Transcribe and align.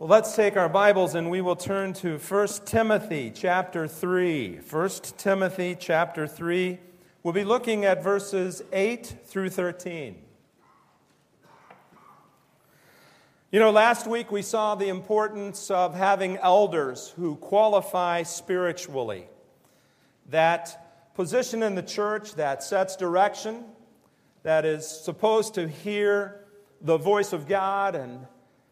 Well, 0.00 0.08
let's 0.08 0.34
take 0.34 0.56
our 0.56 0.70
Bibles 0.70 1.14
and 1.14 1.28
we 1.30 1.42
will 1.42 1.56
turn 1.56 1.92
to 1.92 2.16
1 2.16 2.48
Timothy 2.64 3.30
chapter 3.34 3.86
3. 3.86 4.60
1 4.60 4.90
Timothy 5.18 5.76
chapter 5.78 6.26
3. 6.26 6.78
We'll 7.22 7.34
be 7.34 7.44
looking 7.44 7.84
at 7.84 8.02
verses 8.02 8.62
8 8.72 9.14
through 9.26 9.50
13. 9.50 10.16
You 13.50 13.60
know, 13.60 13.70
last 13.70 14.06
week 14.06 14.32
we 14.32 14.40
saw 14.40 14.74
the 14.74 14.88
importance 14.88 15.70
of 15.70 15.94
having 15.94 16.38
elders 16.38 17.12
who 17.16 17.36
qualify 17.36 18.22
spiritually. 18.22 19.26
That 20.30 21.12
position 21.14 21.62
in 21.62 21.74
the 21.74 21.82
church 21.82 22.36
that 22.36 22.62
sets 22.62 22.96
direction, 22.96 23.66
that 24.44 24.64
is 24.64 24.88
supposed 24.88 25.52
to 25.56 25.68
hear 25.68 26.46
the 26.80 26.96
voice 26.96 27.34
of 27.34 27.46
God 27.46 27.94
and 27.94 28.26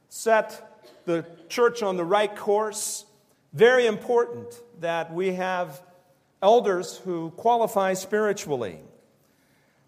set 0.08 0.67
the 1.08 1.24
church 1.48 1.82
on 1.82 1.96
the 1.96 2.04
right 2.04 2.36
course. 2.36 3.06
Very 3.54 3.86
important 3.86 4.60
that 4.80 5.12
we 5.12 5.32
have 5.32 5.82
elders 6.42 6.98
who 6.98 7.30
qualify 7.30 7.94
spiritually. 7.94 8.78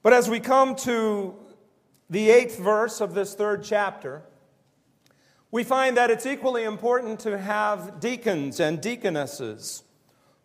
But 0.03 0.15
as 0.15 0.31
we 0.31 0.41
come 0.41 0.75
to 0.77 1.37
the 2.09 2.31
eighth 2.31 2.59
verse 2.59 3.03
of 3.03 3.13
this 3.15 3.35
third 3.35 3.63
chapter, 3.63 4.23
we 5.51 5.63
find 5.63 5.99
that 5.99 6.11
it's 6.11 6.25
equally 6.25 6.65
important 6.65 7.21
to 7.21 7.37
have 7.37 8.01
deacons 8.01 8.59
and 8.59 8.81
deaconesses 8.81 9.83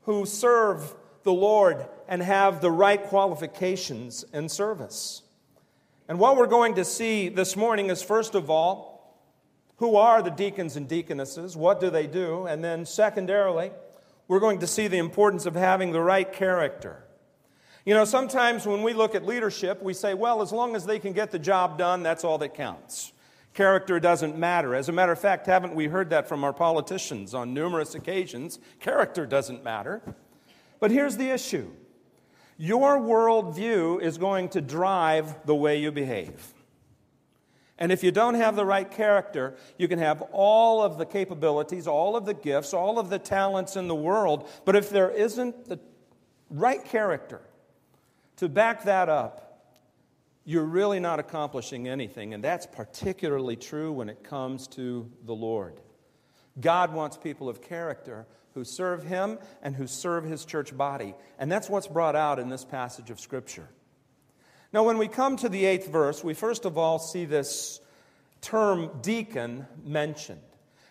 who 0.02 0.26
serve 0.26 0.94
the 1.24 1.34
Lord 1.34 1.88
and 2.10 2.22
have 2.22 2.60
the 2.60 2.70
right 2.70 3.02
qualifications 3.02 4.26
in 4.34 4.50
service. 4.50 5.22
And 6.10 6.20
what 6.20 6.36
we're 6.36 6.48
going 6.48 6.76
to 6.76 6.84
see 6.84 7.30
this 7.30 7.56
morning 7.56 7.90
is, 7.90 8.04
first 8.04 8.36
of 8.36 8.50
all, 8.50 8.95
who 9.78 9.96
are 9.96 10.22
the 10.22 10.32
deacons 10.32 10.76
and 10.76 10.88
deaconesses? 10.88 11.58
What 11.58 11.80
do 11.80 11.90
they 11.90 12.08
do? 12.08 12.46
And 12.46 12.64
then, 12.64 12.86
secondarily, 12.86 13.72
we're 14.28 14.40
going 14.40 14.60
to 14.60 14.68
see 14.68 14.88
the 14.88 14.98
importance 14.98 15.46
of 15.46 15.56
having 15.56 15.92
the 15.92 16.02
right 16.02 16.32
character. 16.32 17.04
You 17.86 17.94
know, 17.94 18.06
sometimes 18.06 18.66
when 18.66 18.82
we 18.82 18.94
look 18.94 19.14
at 19.14 19.26
leadership, 19.26 19.84
we 19.84 19.94
say, 19.94 20.14
well, 20.14 20.42
as 20.42 20.52
long 20.52 20.76
as 20.76 20.86
they 20.86 20.98
can 20.98 21.14
get 21.14 21.32
the 21.32 21.38
job 21.38 21.78
done, 21.78 22.02
that's 22.02 22.24
all 22.24 22.38
that 22.40 22.56
counts. 22.56 23.14
Character 23.54 24.00
doesn't 24.00 24.38
matter. 24.38 24.74
As 24.74 24.90
a 24.90 24.92
matter 24.92 25.12
of 25.12 25.20
fact, 25.20 25.46
haven't 25.46 25.76
we 25.76 25.86
heard 25.86 26.10
that 26.10 26.28
from 26.28 26.44
our 26.44 26.52
politicians 26.52 27.34
on 27.34 27.54
numerous 27.54 27.94
occasions? 27.96 28.60
Character 28.80 29.26
doesn't 29.26 29.64
matter. 29.64 30.02
But 30.80 30.92
here's 30.92 31.18
the 31.18 31.30
issue 31.30 31.72
your 32.58 32.98
worldview 32.98 34.02
is 34.02 34.18
going 34.18 34.50
to 34.50 34.62
drive 34.62 35.46
the 35.46 35.56
way 35.56 35.80
you 35.80 35.92
behave. 35.92 36.55
And 37.78 37.92
if 37.92 38.04
you 38.04 38.12
don't 38.12 38.36
have 38.36 38.56
the 38.56 38.66
right 38.66 38.90
character, 38.90 39.56
you 39.78 39.88
can 39.88 40.00
have 40.00 40.22
all 40.32 40.82
of 40.82 40.98
the 40.98 41.06
capabilities, 41.06 41.88
all 41.88 42.16
of 42.16 42.26
the 42.26 42.34
gifts, 42.34 42.74
all 42.74 43.00
of 43.00 43.10
the 43.10 43.20
talents 43.20 43.76
in 43.76 43.88
the 43.88 43.96
world, 43.96 44.50
but 44.64 44.76
if 44.76 44.90
there 44.90 45.10
isn't 45.10 45.66
the 45.66 45.80
right 46.50 46.84
character 46.86 47.42
to 48.38 48.48
back 48.48 48.84
that 48.86 49.10
up, 49.10 49.46
you're 50.46 50.64
really 50.64 51.00
not 51.00 51.20
accomplishing 51.20 51.88
anything. 51.88 52.34
And 52.34 52.44
that's 52.44 52.66
particularly 52.68 53.56
true 53.56 53.92
when 53.92 54.10
it 54.10 54.24
comes 54.24 54.68
to 54.70 55.12
the 55.26 55.34
Lord. 55.34 55.82
God 56.60 56.94
wants 56.94 57.18
people 57.18 57.50
of 57.50 57.62
character 57.62 58.26
who 58.54 58.64
serve 58.64 59.04
Him 59.04 59.40
and 59.62 59.76
who 59.76 59.88
serve 59.88 60.24
His 60.24 60.46
church 60.46 60.76
body. 60.76 61.16
And 61.40 61.52
that's 61.52 61.70
what's 61.70 61.88
brought 61.88 62.16
out 62.16 62.40
in 62.40 62.48
this 62.50 62.64
passage 62.64 63.10
of 63.10 63.20
Scripture. 63.20 63.68
Now, 64.76 64.84
when 64.84 64.98
we 64.98 65.08
come 65.08 65.38
to 65.38 65.48
the 65.48 65.64
eighth 65.64 65.88
verse, 65.88 66.22
we 66.22 66.34
first 66.34 66.66
of 66.66 66.78
all 66.78 67.00
see 67.00 67.24
this 67.24 67.80
term 68.42 68.92
deacon 69.02 69.68
mentioned. 69.86 70.42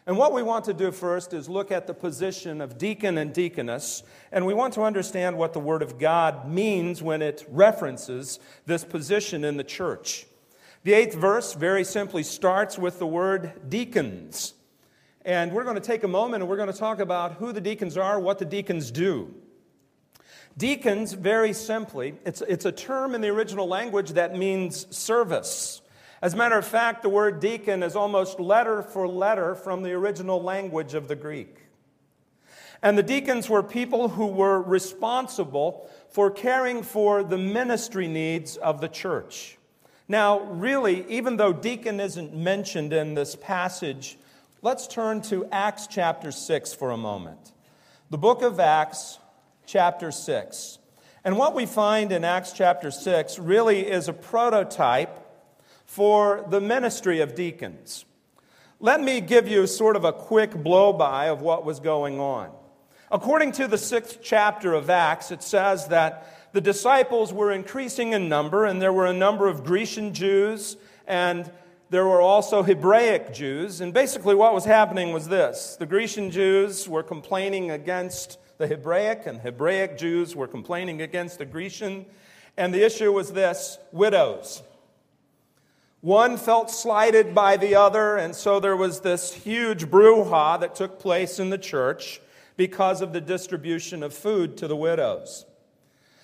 And 0.07 0.17
what 0.17 0.33
we 0.33 0.43
want 0.43 0.65
to 0.65 0.73
do 0.73 0.91
first 0.91 1.35
is 1.35 1.51
look 1.51 1.71
at 1.71 1.87
the 1.87 1.93
position 1.93 2.63
of 2.63 2.79
deacon 2.79 3.19
and 3.19 3.35
deaconess, 3.35 4.03
and 4.33 4.47
we 4.47 4.55
want 4.55 4.73
to 4.73 4.85
understand 4.85 5.37
what 5.37 5.53
the 5.53 5.61
Word 5.61 5.83
of 5.83 5.99
God 5.99 6.49
means 6.49 7.03
when 7.03 7.21
it 7.21 7.45
references 7.51 8.41
this 8.65 8.85
position 8.85 9.45
in 9.45 9.59
the 9.59 9.65
church. 9.65 10.27
The 10.85 10.95
eighth 10.95 11.15
verse 11.15 11.53
very 11.53 11.85
simply 11.85 12.23
starts 12.23 12.79
with 12.79 12.99
the 12.99 13.07
word 13.07 13.69
deacons. 13.69 14.55
And 15.27 15.53
we're 15.53 15.65
going 15.65 15.77
to 15.77 15.83
take 15.83 16.05
a 16.05 16.09
moment 16.09 16.43
and 16.43 16.49
we're 16.49 16.57
going 16.57 16.73
to 16.73 16.79
talk 16.79 17.01
about 17.01 17.35
who 17.35 17.53
the 17.53 17.61
deacons 17.61 17.99
are, 17.99 18.19
what 18.19 18.39
the 18.39 18.47
deacons 18.47 18.91
do. 18.91 19.35
Deacons, 20.57 21.13
very 21.13 21.53
simply, 21.53 22.15
it's, 22.25 22.41
it's 22.43 22.65
a 22.65 22.73
term 22.73 23.15
in 23.15 23.21
the 23.21 23.29
original 23.29 23.67
language 23.67 24.11
that 24.11 24.37
means 24.37 24.87
service. 24.97 25.83
As 26.23 26.35
a 26.35 26.37
matter 26.37 26.57
of 26.57 26.65
fact, 26.65 27.03
the 27.03 27.09
word 27.09 27.41
deacon 27.41 27.83
is 27.83 27.97
almost 27.97 28.39
letter 28.39 28.83
for 28.83 29.09
letter 29.09 29.55
from 29.55 29.83
the 29.83 29.93
original 29.93 30.41
language 30.41 30.95
of 30.95 31.09
the 31.09 31.17
Greek. 31.17 31.59
And 32.83 32.97
the 32.97 33.03
deacons 33.03 33.49
were 33.49 33.63
people 33.63 34.11
who 34.11 34.27
were 34.27 34.63
responsible 34.63 35.91
for 36.11 36.31
caring 36.31 36.83
for 36.83 37.25
the 37.25 37.39
ministry 37.39 38.07
needs 38.07 38.57
of 38.57 38.81
the 38.81 38.89
church. 38.89 39.59
Now, 40.07 40.41
really, 40.41 41.05
even 41.09 41.37
though 41.37 41.53
deacon 41.53 41.99
isn't 41.99 42.37
mentioned 42.37 42.93
in 42.93 43.15
this 43.15 43.35
passage, 43.37 44.19
let's 44.63 44.87
turn 44.87 45.23
to 45.23 45.47
Acts 45.51 45.89
chapter 45.89 46.31
6 46.31 46.75
for 46.75 46.91
a 46.91 46.97
moment. 46.97 47.53
The 48.11 48.19
book 48.19 48.43
of 48.43 48.61
Acts, 48.61 49.19
chapter 49.67 50.11
6. 50.11 50.79
And 51.25 51.39
what 51.39 51.55
we 51.55 51.67
find 51.67 52.13
in 52.13 52.25
Acts 52.25 52.53
chapter 52.53 52.91
6 52.91 53.39
really 53.39 53.81
is 53.81 54.09
a 54.09 54.13
prototype 54.13 55.21
for 55.87 56.45
the 56.51 56.61
ministry 56.61 57.21
of 57.21 57.35
deacons. 57.35 58.05
Let 58.81 59.01
me 59.01 59.21
give 59.21 59.49
you 59.49 59.67
sort 59.67 59.97
of 59.97 60.05
a 60.05 60.13
quick 60.13 60.55
blow 60.55 60.93
by 60.93 61.27
of 61.27 61.41
what 61.41 61.65
was 61.65 61.81
going 61.81 62.21
on. 62.21 62.51
According 63.11 63.53
to 63.53 63.69
the 63.69 63.79
sixth 63.79 64.19
chapter 64.23 64.75
of 64.75 64.91
Acts, 64.91 65.31
it 65.31 65.43
says 65.43 65.87
that 65.89 66.53
the 66.53 66.61
disciples 66.61 67.33
were 67.33 67.53
increasing 67.53 68.13
in 68.13 68.29
number, 68.29 68.65
and 68.65 68.83
there 68.83 68.93
were 68.93 69.07
a 69.07 69.13
number 69.13 69.47
of 69.47 69.65
Grecian 69.65 70.13
Jews, 70.13 70.77
and 71.07 71.51
there 71.91 72.07
were 72.07 72.21
also 72.21 72.63
Hebraic 72.63 73.33
Jews. 73.33 73.81
And 73.81 73.95
basically, 73.95 74.35
what 74.35 74.53
was 74.53 74.65
happening 74.65 75.13
was 75.13 75.29
this 75.29 75.77
the 75.79 75.87
Grecian 75.87 76.31
Jews 76.31 76.89
were 76.89 77.03
complaining 77.03 77.71
against 77.71 78.39
the 78.65 78.75
Hebraic, 78.75 79.27
and 79.27 79.41
Hebraic 79.43 79.99
Jews 79.99 80.35
were 80.35 80.49
complaining 80.49 81.03
against 81.03 81.37
the 81.37 81.45
Grecian. 81.45 82.07
And 82.57 82.73
the 82.73 82.83
issue 82.83 83.13
was 83.13 83.33
this 83.33 83.77
widows. 83.93 84.63
One 86.01 86.39
felt 86.39 86.71
slighted 86.71 87.35
by 87.35 87.59
the 87.59 87.75
other, 87.75 88.17
and 88.17 88.35
so 88.35 88.61
there 88.61 88.77
was 88.77 89.01
this 89.01 89.35
huge 89.35 89.87
brouhaha 89.87 90.61
that 90.61 90.75
took 90.75 90.99
place 90.99 91.39
in 91.39 91.51
the 91.51 91.59
church 91.59 92.21
because 92.57 93.03
of 93.03 93.13
the 93.13 93.21
distribution 93.21 94.03
of 94.03 94.15
food 94.15 94.57
to 94.59 94.69
the 94.69 94.77
widows. 94.77 95.45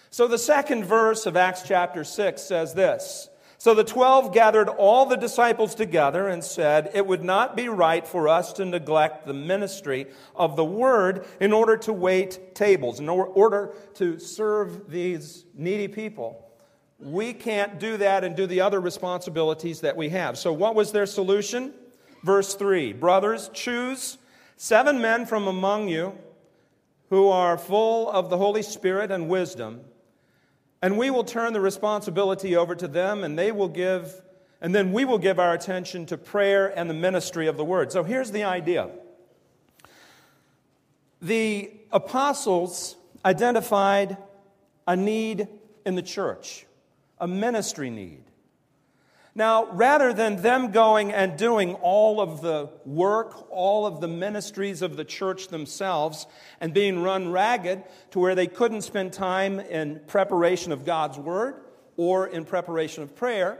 So 0.08 0.26
the 0.26 0.38
second 0.38 0.84
verse 0.84 1.26
of 1.26 1.36
Acts 1.36 1.62
chapter 1.62 2.04
6 2.04 2.40
says 2.40 2.72
this 2.72 3.28
so 3.60 3.74
the 3.74 3.84
twelve 3.84 4.32
gathered 4.32 4.70
all 4.70 5.04
the 5.04 5.18
disciples 5.18 5.74
together 5.74 6.28
and 6.28 6.42
said, 6.42 6.92
It 6.94 7.06
would 7.06 7.22
not 7.22 7.58
be 7.58 7.68
right 7.68 8.08
for 8.08 8.26
us 8.26 8.54
to 8.54 8.64
neglect 8.64 9.26
the 9.26 9.34
ministry 9.34 10.06
of 10.34 10.56
the 10.56 10.64
word 10.64 11.26
in 11.40 11.52
order 11.52 11.76
to 11.76 11.92
wait 11.92 12.54
tables, 12.54 13.00
in 13.00 13.08
order 13.10 13.74
to 13.96 14.18
serve 14.18 14.88
these 14.88 15.44
needy 15.54 15.88
people. 15.88 16.50
We 16.98 17.34
can't 17.34 17.78
do 17.78 17.98
that 17.98 18.24
and 18.24 18.34
do 18.34 18.46
the 18.46 18.62
other 18.62 18.80
responsibilities 18.80 19.82
that 19.82 19.94
we 19.94 20.08
have. 20.08 20.38
So, 20.38 20.54
what 20.54 20.74
was 20.74 20.92
their 20.92 21.04
solution? 21.04 21.74
Verse 22.24 22.54
3 22.54 22.94
Brothers, 22.94 23.50
choose 23.52 24.16
seven 24.56 25.02
men 25.02 25.26
from 25.26 25.46
among 25.46 25.86
you 25.86 26.16
who 27.10 27.28
are 27.28 27.58
full 27.58 28.10
of 28.10 28.30
the 28.30 28.38
Holy 28.38 28.62
Spirit 28.62 29.10
and 29.10 29.28
wisdom 29.28 29.82
and 30.82 30.96
we 30.96 31.10
will 31.10 31.24
turn 31.24 31.52
the 31.52 31.60
responsibility 31.60 32.56
over 32.56 32.74
to 32.74 32.88
them, 32.88 33.24
and 33.24 33.38
they 33.38 33.52
will 33.52 33.68
give, 33.68 34.22
and 34.60 34.74
then 34.74 34.92
we 34.92 35.04
will 35.04 35.18
give 35.18 35.38
our 35.38 35.52
attention 35.52 36.06
to 36.06 36.16
prayer 36.16 36.66
and 36.76 36.88
the 36.88 36.94
ministry 36.94 37.46
of 37.46 37.56
the 37.56 37.64
word. 37.64 37.92
So 37.92 38.02
here's 38.02 38.30
the 38.30 38.44
idea 38.44 38.88
the 41.22 41.70
apostles 41.92 42.96
identified 43.24 44.16
a 44.86 44.96
need 44.96 45.48
in 45.84 45.94
the 45.94 46.02
church, 46.02 46.66
a 47.18 47.28
ministry 47.28 47.90
need. 47.90 48.22
Now, 49.34 49.70
rather 49.70 50.12
than 50.12 50.42
them 50.42 50.72
going 50.72 51.12
and 51.12 51.38
doing 51.38 51.74
all 51.74 52.20
of 52.20 52.40
the 52.40 52.68
work, 52.84 53.46
all 53.50 53.86
of 53.86 54.00
the 54.00 54.08
ministries 54.08 54.82
of 54.82 54.96
the 54.96 55.04
church 55.04 55.48
themselves, 55.48 56.26
and 56.60 56.74
being 56.74 57.02
run 57.02 57.30
ragged 57.30 57.84
to 58.10 58.18
where 58.18 58.34
they 58.34 58.48
couldn't 58.48 58.82
spend 58.82 59.12
time 59.12 59.60
in 59.60 60.00
preparation 60.06 60.72
of 60.72 60.84
God's 60.84 61.18
word 61.18 61.62
or 61.96 62.26
in 62.26 62.44
preparation 62.44 63.04
of 63.04 63.14
prayer, 63.14 63.58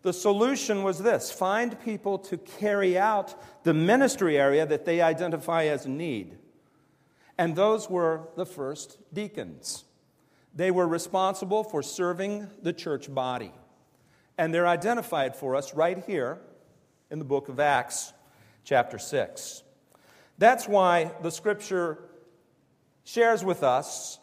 the 0.00 0.12
solution 0.12 0.82
was 0.82 0.98
this 0.98 1.30
find 1.30 1.80
people 1.80 2.18
to 2.18 2.38
carry 2.38 2.98
out 2.98 3.34
the 3.64 3.74
ministry 3.74 4.38
area 4.38 4.66
that 4.66 4.84
they 4.84 5.00
identify 5.00 5.64
as 5.64 5.86
need. 5.86 6.38
And 7.38 7.54
those 7.54 7.88
were 7.88 8.28
the 8.36 8.46
first 8.46 8.98
deacons. 9.12 9.84
They 10.54 10.70
were 10.70 10.86
responsible 10.86 11.64
for 11.64 11.82
serving 11.82 12.48
the 12.62 12.72
church 12.72 13.12
body. 13.12 13.52
And 14.38 14.52
they're 14.52 14.66
identified 14.66 15.36
for 15.36 15.54
us 15.56 15.74
right 15.74 16.02
here 16.06 16.38
in 17.10 17.18
the 17.18 17.24
book 17.24 17.48
of 17.48 17.60
Acts, 17.60 18.12
chapter 18.64 18.98
6. 18.98 19.62
That's 20.38 20.66
why 20.66 21.12
the 21.22 21.30
scripture 21.30 21.98
shares 23.04 23.44
with 23.44 23.62
us 23.62 24.18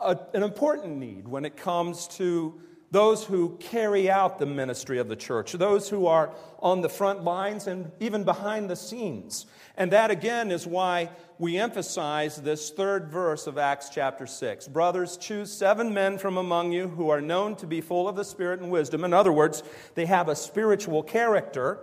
a, 0.00 0.18
an 0.34 0.42
important 0.42 0.96
need 0.98 1.26
when 1.26 1.44
it 1.44 1.56
comes 1.56 2.08
to 2.08 2.60
those 2.90 3.24
who 3.24 3.56
carry 3.58 4.10
out 4.10 4.38
the 4.38 4.46
ministry 4.46 4.98
of 4.98 5.08
the 5.08 5.16
church, 5.16 5.52
those 5.52 5.88
who 5.88 6.06
are 6.06 6.32
on 6.60 6.80
the 6.80 6.88
front 6.88 7.22
lines 7.22 7.66
and 7.66 7.90
even 8.00 8.24
behind 8.24 8.70
the 8.70 8.76
scenes. 8.76 9.46
And 9.76 9.92
that 9.92 10.10
again 10.10 10.50
is 10.50 10.66
why 10.66 11.10
we 11.38 11.58
emphasize 11.58 12.36
this 12.36 12.70
third 12.70 13.08
verse 13.08 13.46
of 13.46 13.58
Acts 13.58 13.90
chapter 13.90 14.26
6. 14.26 14.68
Brothers, 14.68 15.16
choose 15.16 15.52
seven 15.52 15.92
men 15.92 16.18
from 16.18 16.38
among 16.38 16.72
you 16.72 16.88
who 16.88 17.10
are 17.10 17.20
known 17.20 17.56
to 17.56 17.66
be 17.66 17.80
full 17.80 18.08
of 18.08 18.16
the 18.16 18.24
Spirit 18.24 18.60
and 18.60 18.70
wisdom. 18.70 19.04
In 19.04 19.12
other 19.12 19.32
words, 19.32 19.62
they 19.94 20.06
have 20.06 20.28
a 20.28 20.36
spiritual 20.36 21.02
character. 21.02 21.80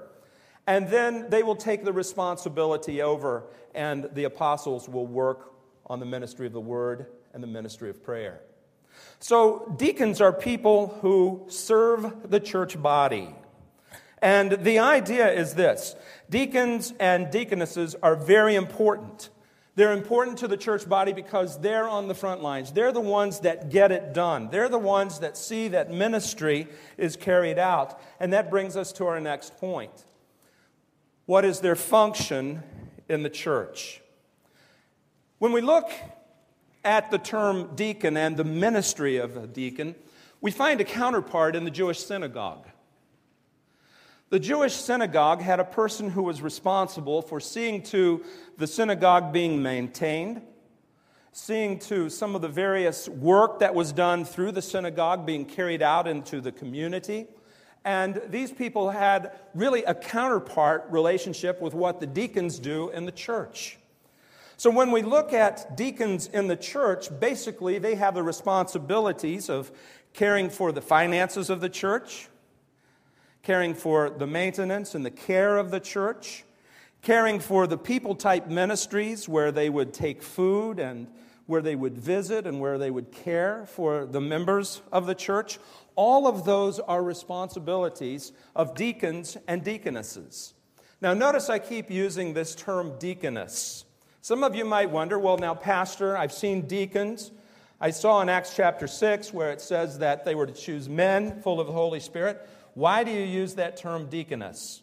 And 0.67 0.87
then 0.89 1.29
they 1.29 1.43
will 1.43 1.55
take 1.55 1.85
the 1.85 1.93
responsibility 1.93 3.01
over, 3.01 3.43
and 3.75 4.09
the 4.13 4.23
apostles 4.23 4.89
will 4.89 5.05
work 5.05 5.53
on 5.85 5.99
the 5.99 6.05
ministry 6.07 6.47
of 6.47 6.53
the 6.53 6.59
word 6.59 7.05
and 7.33 7.43
the 7.43 7.47
ministry 7.47 7.89
of 7.91 8.03
prayer. 8.03 8.41
So, 9.19 9.73
deacons 9.77 10.21
are 10.21 10.33
people 10.33 10.97
who 11.01 11.45
serve 11.47 12.29
the 12.29 12.39
church 12.39 12.81
body. 12.81 13.33
And 14.21 14.51
the 14.51 14.79
idea 14.79 15.31
is 15.31 15.53
this 15.53 15.95
deacons 16.29 16.93
and 16.99 17.31
deaconesses 17.31 17.95
are 18.01 18.15
very 18.15 18.55
important. 18.55 19.29
They're 19.75 19.91
important 19.91 20.37
to 20.37 20.47
the 20.47 20.55
church 20.57 20.87
body 20.87 21.11
because 21.11 21.59
they're 21.59 21.87
on 21.87 22.07
the 22.07 22.15
front 22.15 22.41
lines. 22.41 22.71
They're 22.71 22.93
the 22.93 23.01
ones 23.01 23.41
that 23.41 23.69
get 23.69 23.91
it 23.91 24.13
done. 24.13 24.49
They're 24.49 24.69
the 24.69 24.79
ones 24.79 25.19
that 25.19 25.35
see 25.35 25.67
that 25.69 25.91
ministry 25.91 26.67
is 26.97 27.17
carried 27.17 27.59
out. 27.59 27.99
And 28.19 28.31
that 28.31 28.49
brings 28.49 28.77
us 28.77 28.93
to 28.93 29.05
our 29.05 29.19
next 29.19 29.57
point. 29.57 29.91
What 31.25 31.43
is 31.43 31.59
their 31.59 31.75
function 31.75 32.63
in 33.09 33.23
the 33.23 33.29
church? 33.29 34.01
When 35.39 35.51
we 35.51 35.59
look 35.59 35.91
at 36.85 37.11
the 37.11 37.17
term 37.17 37.75
deacon 37.75 38.15
and 38.15 38.37
the 38.37 38.43
ministry 38.43 39.17
of 39.17 39.35
a 39.35 39.47
deacon, 39.47 39.95
we 40.39 40.51
find 40.51 40.79
a 40.79 40.85
counterpart 40.85 41.55
in 41.55 41.65
the 41.65 41.71
Jewish 41.71 41.99
synagogue. 41.99 42.67
The 44.29 44.39
Jewish 44.39 44.73
synagogue 44.73 45.41
had 45.41 45.59
a 45.59 45.65
person 45.65 46.09
who 46.09 46.23
was 46.23 46.41
responsible 46.41 47.21
for 47.21 47.39
seeing 47.39 47.81
to 47.83 48.23
the 48.57 48.67
synagogue 48.67 49.33
being 49.33 49.61
maintained, 49.61 50.41
seeing 51.31 51.79
to 51.79 52.09
some 52.09 52.35
of 52.35 52.41
the 52.41 52.47
various 52.47 53.09
work 53.09 53.59
that 53.59 53.75
was 53.75 53.91
done 53.91 54.23
through 54.25 54.51
the 54.51 54.61
synagogue 54.61 55.25
being 55.25 55.45
carried 55.45 55.81
out 55.81 56.07
into 56.07 56.41
the 56.41 56.51
community. 56.51 57.27
And 57.83 58.21
these 58.29 58.51
people 58.51 58.89
had 58.89 59.31
really 59.53 59.83
a 59.83 59.93
counterpart 59.93 60.85
relationship 60.89 61.61
with 61.61 61.73
what 61.73 61.99
the 61.99 62.07
deacons 62.07 62.57
do 62.57 62.89
in 62.89 63.05
the 63.05 63.11
church. 63.11 63.77
So 64.57 64.69
when 64.69 64.91
we 64.91 65.01
look 65.01 65.33
at 65.33 65.75
deacons 65.75 66.27
in 66.27 66.47
the 66.47 66.55
church, 66.55 67.07
basically 67.19 67.77
they 67.77 67.95
have 67.95 68.15
the 68.15 68.23
responsibilities 68.23 69.49
of 69.49 69.71
caring 70.13 70.49
for 70.49 70.71
the 70.71 70.81
finances 70.81 71.49
of 71.49 71.59
the 71.59 71.69
church, 71.69 72.29
caring 73.43 73.73
for 73.73 74.09
the 74.09 74.27
maintenance 74.27 74.95
and 74.95 75.05
the 75.05 75.11
care 75.11 75.57
of 75.57 75.71
the 75.71 75.81
church, 75.81 76.45
caring 77.01 77.39
for 77.39 77.67
the 77.67 77.77
people 77.77 78.15
type 78.15 78.47
ministries 78.47 79.27
where 79.27 79.51
they 79.51 79.69
would 79.69 79.93
take 79.93 80.23
food 80.23 80.79
and 80.79 81.07
where 81.47 81.61
they 81.61 81.75
would 81.75 81.97
visit 81.97 82.47
and 82.47 82.59
where 82.59 82.77
they 82.77 82.89
would 82.89 83.11
care 83.11 83.65
for 83.67 84.05
the 84.05 84.21
members 84.21 84.81
of 84.91 85.05
the 85.05 85.13
church. 85.13 85.59
All 85.95 86.27
of 86.27 86.45
those 86.45 86.79
are 86.79 87.03
responsibilities 87.03 88.31
of 88.55 88.73
deacons 88.73 89.37
and 89.47 89.63
deaconesses. 89.63 90.53
Now, 91.01 91.13
notice 91.13 91.49
I 91.49 91.59
keep 91.59 91.91
using 91.91 92.33
this 92.33 92.55
term 92.55 92.97
deaconess. 92.97 93.84
Some 94.25 94.43
of 94.43 94.55
you 94.55 94.65
might 94.65 94.89
wonder, 94.89 95.19
well, 95.19 95.37
now, 95.37 95.53
Pastor, 95.53 96.17
I've 96.17 96.33
seen 96.33 96.61
deacons. 96.61 97.29
I 97.79 97.91
saw 97.91 98.21
in 98.21 98.27
Acts 98.27 98.55
chapter 98.55 98.87
6 98.87 99.31
where 99.31 99.51
it 99.51 99.61
says 99.61 99.99
that 99.99 100.25
they 100.25 100.33
were 100.33 100.47
to 100.47 100.51
choose 100.51 100.89
men 100.89 101.43
full 101.43 101.59
of 101.59 101.67
the 101.67 101.73
Holy 101.73 101.99
Spirit. 101.99 102.41
Why 102.73 103.03
do 103.03 103.11
you 103.11 103.21
use 103.21 103.53
that 103.53 103.77
term 103.77 104.07
deaconess? 104.09 104.81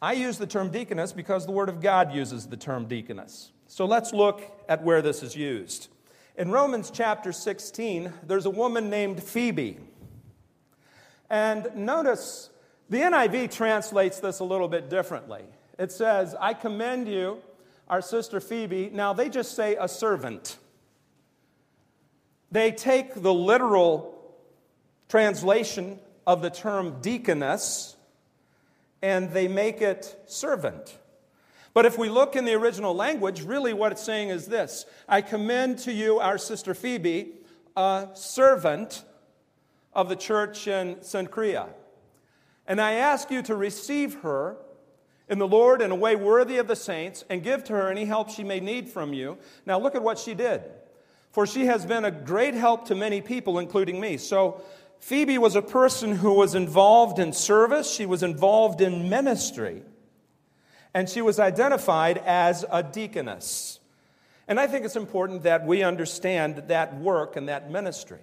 I 0.00 0.12
use 0.12 0.38
the 0.38 0.46
term 0.46 0.70
deaconess 0.70 1.10
because 1.10 1.44
the 1.44 1.50
Word 1.50 1.68
of 1.68 1.80
God 1.80 2.14
uses 2.14 2.46
the 2.46 2.56
term 2.56 2.86
deaconess. 2.86 3.50
So 3.66 3.84
let's 3.84 4.12
look 4.12 4.42
at 4.68 4.84
where 4.84 5.02
this 5.02 5.24
is 5.24 5.34
used. 5.34 5.88
In 6.36 6.52
Romans 6.52 6.92
chapter 6.94 7.32
16, 7.32 8.12
there's 8.28 8.46
a 8.46 8.50
woman 8.50 8.90
named 8.90 9.20
Phoebe. 9.20 9.78
And 11.28 11.66
notice 11.74 12.50
the 12.88 12.98
NIV 12.98 13.52
translates 13.52 14.20
this 14.20 14.38
a 14.38 14.44
little 14.44 14.68
bit 14.68 14.88
differently. 14.88 15.42
It 15.80 15.90
says, 15.90 16.36
I 16.38 16.54
commend 16.54 17.08
you 17.08 17.42
our 17.88 18.02
sister 18.02 18.40
Phoebe. 18.40 18.90
Now, 18.92 19.12
they 19.12 19.28
just 19.28 19.54
say 19.54 19.76
a 19.78 19.88
servant. 19.88 20.58
They 22.50 22.72
take 22.72 23.14
the 23.14 23.32
literal 23.32 24.14
translation 25.08 25.98
of 26.26 26.42
the 26.42 26.50
term 26.50 27.00
deaconess 27.00 27.96
and 29.02 29.30
they 29.30 29.48
make 29.48 29.80
it 29.80 30.16
servant. 30.26 30.98
But 31.72 31.86
if 31.86 31.96
we 31.96 32.08
look 32.08 32.34
in 32.34 32.44
the 32.44 32.54
original 32.54 32.94
language, 32.94 33.42
really 33.42 33.72
what 33.72 33.92
it's 33.92 34.02
saying 34.02 34.30
is 34.30 34.46
this 34.46 34.84
I 35.08 35.20
commend 35.20 35.78
to 35.80 35.92
you 35.92 36.18
our 36.18 36.38
sister 36.38 36.74
Phoebe, 36.74 37.32
a 37.76 38.08
servant 38.14 39.04
of 39.92 40.08
the 40.08 40.16
church 40.16 40.66
in 40.66 40.96
Cenchrea. 40.96 41.68
And 42.66 42.80
I 42.80 42.92
ask 42.92 43.30
you 43.30 43.42
to 43.42 43.54
receive 43.54 44.20
her 44.20 44.56
in 45.28 45.38
the 45.38 45.48
Lord 45.48 45.82
in 45.82 45.90
a 45.90 45.96
way 45.96 46.16
worthy 46.16 46.58
of 46.58 46.66
the 46.66 46.76
saints, 46.76 47.24
and 47.28 47.42
give 47.42 47.64
to 47.64 47.72
her 47.74 47.90
any 47.90 48.04
help 48.04 48.30
she 48.30 48.44
may 48.44 48.60
need 48.60 48.88
from 48.88 49.12
you. 49.12 49.38
Now, 49.66 49.78
look 49.78 49.94
at 49.94 50.02
what 50.02 50.18
she 50.18 50.34
did. 50.34 50.62
For 51.32 51.46
she 51.46 51.66
has 51.66 51.84
been 51.84 52.04
a 52.04 52.10
great 52.10 52.54
help 52.54 52.86
to 52.86 52.94
many 52.94 53.20
people, 53.20 53.58
including 53.58 54.00
me. 54.00 54.16
So, 54.16 54.62
Phoebe 55.00 55.38
was 55.38 55.54
a 55.54 55.62
person 55.62 56.16
who 56.16 56.32
was 56.32 56.54
involved 56.54 57.18
in 57.18 57.32
service, 57.32 57.90
she 57.90 58.06
was 58.06 58.22
involved 58.22 58.80
in 58.80 59.08
ministry, 59.08 59.82
and 60.92 61.08
she 61.08 61.22
was 61.22 61.38
identified 61.38 62.18
as 62.18 62.64
a 62.70 62.82
deaconess. 62.82 63.78
And 64.48 64.58
I 64.58 64.66
think 64.66 64.84
it's 64.84 64.96
important 64.96 65.42
that 65.42 65.66
we 65.66 65.82
understand 65.82 66.64
that 66.68 66.98
work 66.98 67.36
and 67.36 67.48
that 67.48 67.70
ministry. 67.70 68.20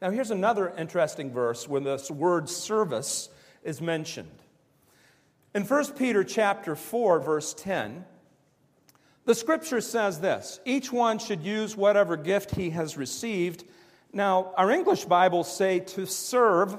Now, 0.00 0.10
here's 0.10 0.30
another 0.30 0.72
interesting 0.76 1.32
verse 1.32 1.66
when 1.66 1.84
this 1.84 2.10
word 2.10 2.48
service 2.50 3.30
is 3.62 3.80
mentioned. 3.80 4.43
In 5.54 5.62
1 5.62 5.92
Peter 5.92 6.24
chapter 6.24 6.74
4 6.74 7.20
verse 7.20 7.54
10, 7.54 8.04
the 9.24 9.34
scripture 9.34 9.80
says 9.80 10.20
this, 10.20 10.60
each 10.64 10.92
one 10.92 11.18
should 11.18 11.42
use 11.42 11.76
whatever 11.76 12.16
gift 12.16 12.56
he 12.56 12.70
has 12.70 12.96
received. 12.96 13.64
Now, 14.12 14.52
our 14.56 14.70
English 14.70 15.04
Bibles 15.04 15.54
say 15.54 15.80
to 15.80 16.06
serve 16.06 16.76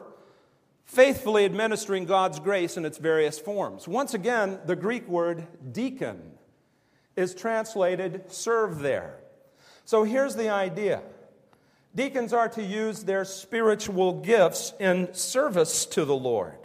faithfully 0.84 1.46
administering 1.46 2.06
God's 2.06 2.40
grace 2.40 2.78
in 2.78 2.86
its 2.86 2.98
various 2.98 3.40
forms. 3.40 3.88
Once 3.88 4.14
again, 4.14 4.60
the 4.66 4.76
Greek 4.76 5.08
word 5.08 5.48
deacon 5.72 6.34
is 7.16 7.34
translated 7.34 8.32
serve 8.32 8.80
there. 8.80 9.16
So 9.86 10.04
here's 10.04 10.36
the 10.36 10.50
idea. 10.50 11.02
Deacons 11.96 12.34
are 12.34 12.50
to 12.50 12.62
use 12.62 13.04
their 13.04 13.24
spiritual 13.24 14.20
gifts 14.22 14.74
in 14.80 15.14
service 15.14 15.86
to 15.88 16.04
the 16.04 16.16
Lord. 16.16 16.65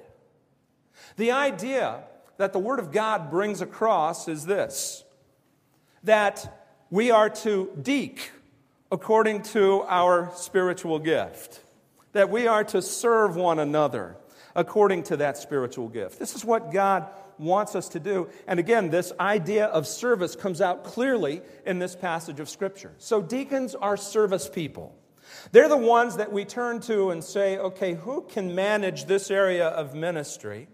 The 1.17 1.33
idea 1.33 2.05
that 2.37 2.53
the 2.53 2.59
Word 2.59 2.79
of 2.79 2.93
God 2.93 3.31
brings 3.31 3.61
across 3.61 4.29
is 4.29 4.47
this 4.47 5.05
that 6.05 6.65
we 6.89 7.11
are 7.11 7.29
to 7.29 7.71
deek 7.81 8.31
according 8.91 9.43
to 9.43 9.83
our 9.83 10.33
spiritual 10.35 10.99
gift, 10.99 11.63
that 12.13 12.31
we 12.31 12.47
are 12.47 12.65
to 12.65 12.81
serve 12.81 13.37
one 13.37 13.59
another 13.59 14.17
according 14.57 15.03
to 15.05 15.19
that 15.19 15.37
spiritual 15.37 15.89
gift. 15.89 16.19
This 16.19 16.35
is 16.35 16.45
what 16.45 16.73
God 16.73 17.07
wants 17.39 17.75
us 17.75 17.91
to 17.91 18.01
do. 18.01 18.29
And 18.47 18.59
again, 18.59 18.91
this 18.91 19.13
idea 19.21 19.67
of 19.67 19.87
service 19.87 20.35
comes 20.37 20.61
out 20.61 20.85
clearly 20.85 21.43
in 21.65 21.79
this 21.79 21.95
passage 21.95 22.41
of 22.41 22.49
Scripture. 22.49 22.93
So, 22.99 23.23
deacons 23.23 23.75
are 23.75 23.97
service 23.97 24.49
people. 24.49 24.95
They're 25.53 25.69
the 25.69 25.77
ones 25.77 26.17
that 26.17 26.33
we 26.33 26.45
turn 26.45 26.81
to 26.81 27.11
and 27.11 27.23
say, 27.23 27.57
okay, 27.59 27.95
who 27.95 28.23
can 28.23 28.55
manage 28.55 29.05
this 29.05 29.31
area 29.31 29.69
of 29.69 29.95
ministry? 29.95 30.69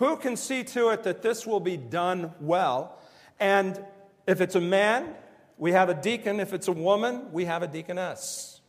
Who 0.00 0.16
can 0.16 0.36
see 0.38 0.64
to 0.64 0.88
it 0.88 1.02
that 1.02 1.20
this 1.20 1.46
will 1.46 1.60
be 1.60 1.76
done 1.76 2.32
well? 2.40 2.98
And 3.38 3.78
if 4.26 4.40
it's 4.40 4.54
a 4.54 4.60
man, 4.60 5.14
we 5.58 5.72
have 5.72 5.90
a 5.90 5.94
deacon. 5.94 6.40
If 6.40 6.54
it's 6.54 6.68
a 6.68 6.72
woman, 6.72 7.30
we 7.32 7.44
have 7.44 7.62
a 7.62 7.68
deaconess. 7.68 8.62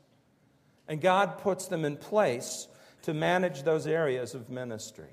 And 0.89 0.99
God 0.99 1.37
puts 1.37 1.67
them 1.67 1.85
in 1.85 1.95
place 1.95 2.67
to 3.03 3.13
manage 3.13 3.63
those 3.63 3.87
areas 3.87 4.35
of 4.35 4.49
ministry. 4.49 5.07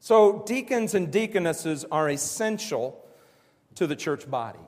So, 0.00 0.42
deacons 0.44 0.96
and 0.96 1.12
deaconesses 1.12 1.84
are 1.92 2.10
essential 2.10 3.08
to 3.76 3.86
the 3.86 3.94
church 3.94 4.28
body. 4.28 4.58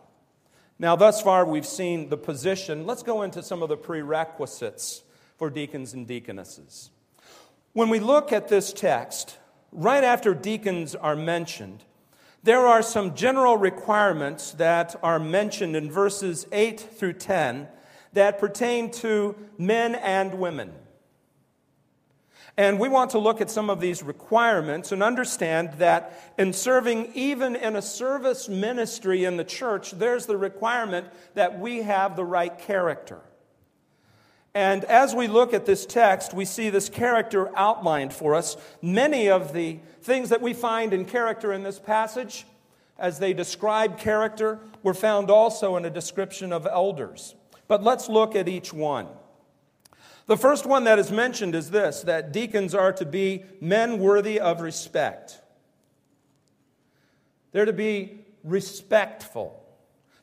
Now, 0.78 0.95
thus 0.95 1.21
far, 1.21 1.45
we've 1.45 1.66
seen 1.66 2.11
the 2.11 2.16
position. 2.16 2.87
Let's 2.87 3.02
go 3.02 3.23
into 3.23 3.43
some 3.43 3.61
of 3.61 3.69
the 3.69 3.76
prerequisites 3.76 5.02
for 5.37 5.50
deacons 5.50 5.95
and 5.95 6.07
deaconesses. 6.07 6.90
When 7.73 7.88
we 7.88 7.99
look 7.99 8.33
at 8.33 8.47
this 8.47 8.73
text, 8.73 9.38
right 9.75 10.04
after 10.04 10.33
deacons 10.33 10.95
are 10.95 11.16
mentioned, 11.16 11.85
there 12.43 12.66
are 12.66 12.83
some 12.83 13.14
general 13.14 13.57
requirements 13.57 14.52
that 14.52 14.97
are 15.02 15.19
mentioned 15.19 15.76
in 15.76 15.90
verses 15.90 16.47
8 16.52 16.78
through 16.78 17.14
10 17.14 17.69
that 18.12 18.38
pertain 18.38 18.90
to 18.90 19.35
men 19.59 19.95
and 19.95 20.35
women. 20.35 20.73
And 22.57 22.78
we 22.78 22.88
want 22.88 23.11
to 23.11 23.19
look 23.19 23.40
at 23.40 23.50
some 23.50 23.69
of 23.69 23.81
these 23.81 24.02
requirements 24.02 24.93
and 24.93 25.02
understand 25.02 25.73
that 25.78 26.35
in 26.38 26.52
serving, 26.52 27.12
even 27.14 27.57
in 27.57 27.75
a 27.75 27.83
service 27.83 28.49
ministry 28.49 29.25
in 29.25 29.37
the 29.37 29.45
church, 29.45 29.90
there's 29.90 30.26
the 30.26 30.37
requirement 30.37 31.09
that 31.35 31.59
we 31.59 31.83
have 31.83 32.14
the 32.14 32.25
right 32.25 32.57
character. 32.57 33.21
And 34.54 34.84
as 34.84 35.14
we 35.14 35.26
look 35.26 35.52
at 35.52 35.66
this 35.66 35.84
text, 35.84 36.32
we 36.32 36.44
see 36.44 36.70
this 36.70 36.88
character 36.88 37.50
outlined 37.56 38.12
for 38.12 38.37
us. 38.37 38.56
Many 38.80 39.28
of 39.28 39.52
the 39.52 39.80
things 40.02 40.28
that 40.28 40.40
we 40.40 40.54
find 40.54 40.92
in 40.92 41.06
character 41.06 41.52
in 41.52 41.64
this 41.64 41.80
passage, 41.80 42.46
as 42.96 43.18
they 43.18 43.32
describe 43.32 43.99
character, 43.99 44.61
were 44.84 44.94
found 44.94 45.28
also 45.28 45.76
in 45.76 45.84
a 45.84 45.90
description 45.90 46.52
of 46.52 46.66
elders. 46.66 47.34
But 47.66 47.82
let's 47.82 48.08
look 48.08 48.37
at 48.37 48.49
each 48.49 48.73
one. 48.73 49.08
The 50.26 50.37
first 50.37 50.66
one 50.66 50.84
that 50.84 51.00
is 51.00 51.11
mentioned 51.11 51.56
is 51.56 51.70
this 51.70 52.02
that 52.02 52.32
deacons 52.32 52.75
are 52.75 52.92
to 52.92 53.04
be 53.04 53.44
men 53.61 53.99
worthy 53.99 54.38
of 54.38 54.61
respect. 54.61 55.40
They're 57.50 57.64
to 57.64 57.73
be 57.73 58.20
respectful. 58.44 59.63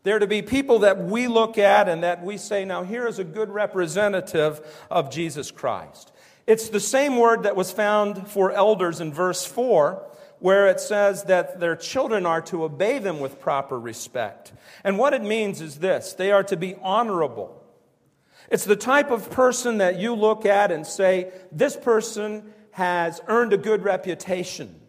They're 0.03 0.20
to 0.20 0.27
be 0.27 0.41
people 0.41 0.79
that 0.79 0.98
we 1.03 1.27
look 1.27 1.58
at 1.58 1.88
and 1.88 2.03
that 2.03 2.24
we 2.24 2.38
say, 2.38 2.65
now 2.65 2.84
here 2.84 3.08
is 3.08 3.20
a 3.20 3.24
good 3.24 3.50
representative 3.50 4.62
of 4.89 5.12
Jesus 5.12 5.51
Christ. 5.51 6.12
It's 6.48 6.70
the 6.70 6.79
same 6.79 7.17
word 7.17 7.43
that 7.43 7.55
was 7.55 7.72
found 7.72 8.27
for 8.27 8.51
elders 8.51 9.00
in 9.00 9.13
verse 9.13 9.46
4, 9.46 10.03
where 10.39 10.67
it 10.67 10.79
says 10.79 11.25
that 11.25 11.60
their 11.60 11.75
children 11.75 12.25
are 12.25 12.41
to 12.41 12.63
obey 12.63 12.98
them 12.98 13.20
with 13.20 13.39
proper 13.39 13.79
respect. 13.79 14.51
And 14.84 14.98
what 14.98 15.13
it 15.13 15.22
means 15.22 15.62
is 15.62 15.77
this 15.77 16.13
they 16.13 16.31
are 16.31 16.43
to 16.46 16.58
be 16.58 16.75
honorable. 16.81 17.58
It's 18.50 18.65
the 18.65 18.75
type 18.75 19.12
of 19.12 19.29
person 19.29 19.77
that 19.77 20.00
you 20.00 20.15
look 20.15 20.46
at 20.46 20.72
and 20.72 20.86
say, 20.86 21.31
this 21.51 21.77
person 21.77 22.51
has 22.72 23.22
earned 23.27 23.53
a 23.53 23.58
good 23.58 23.84
reputation. 23.84 24.81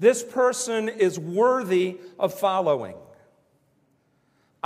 This 0.00 0.24
person 0.24 0.88
is 0.88 1.18
worthy 1.18 1.98
of 2.18 2.34
following. 2.34 2.96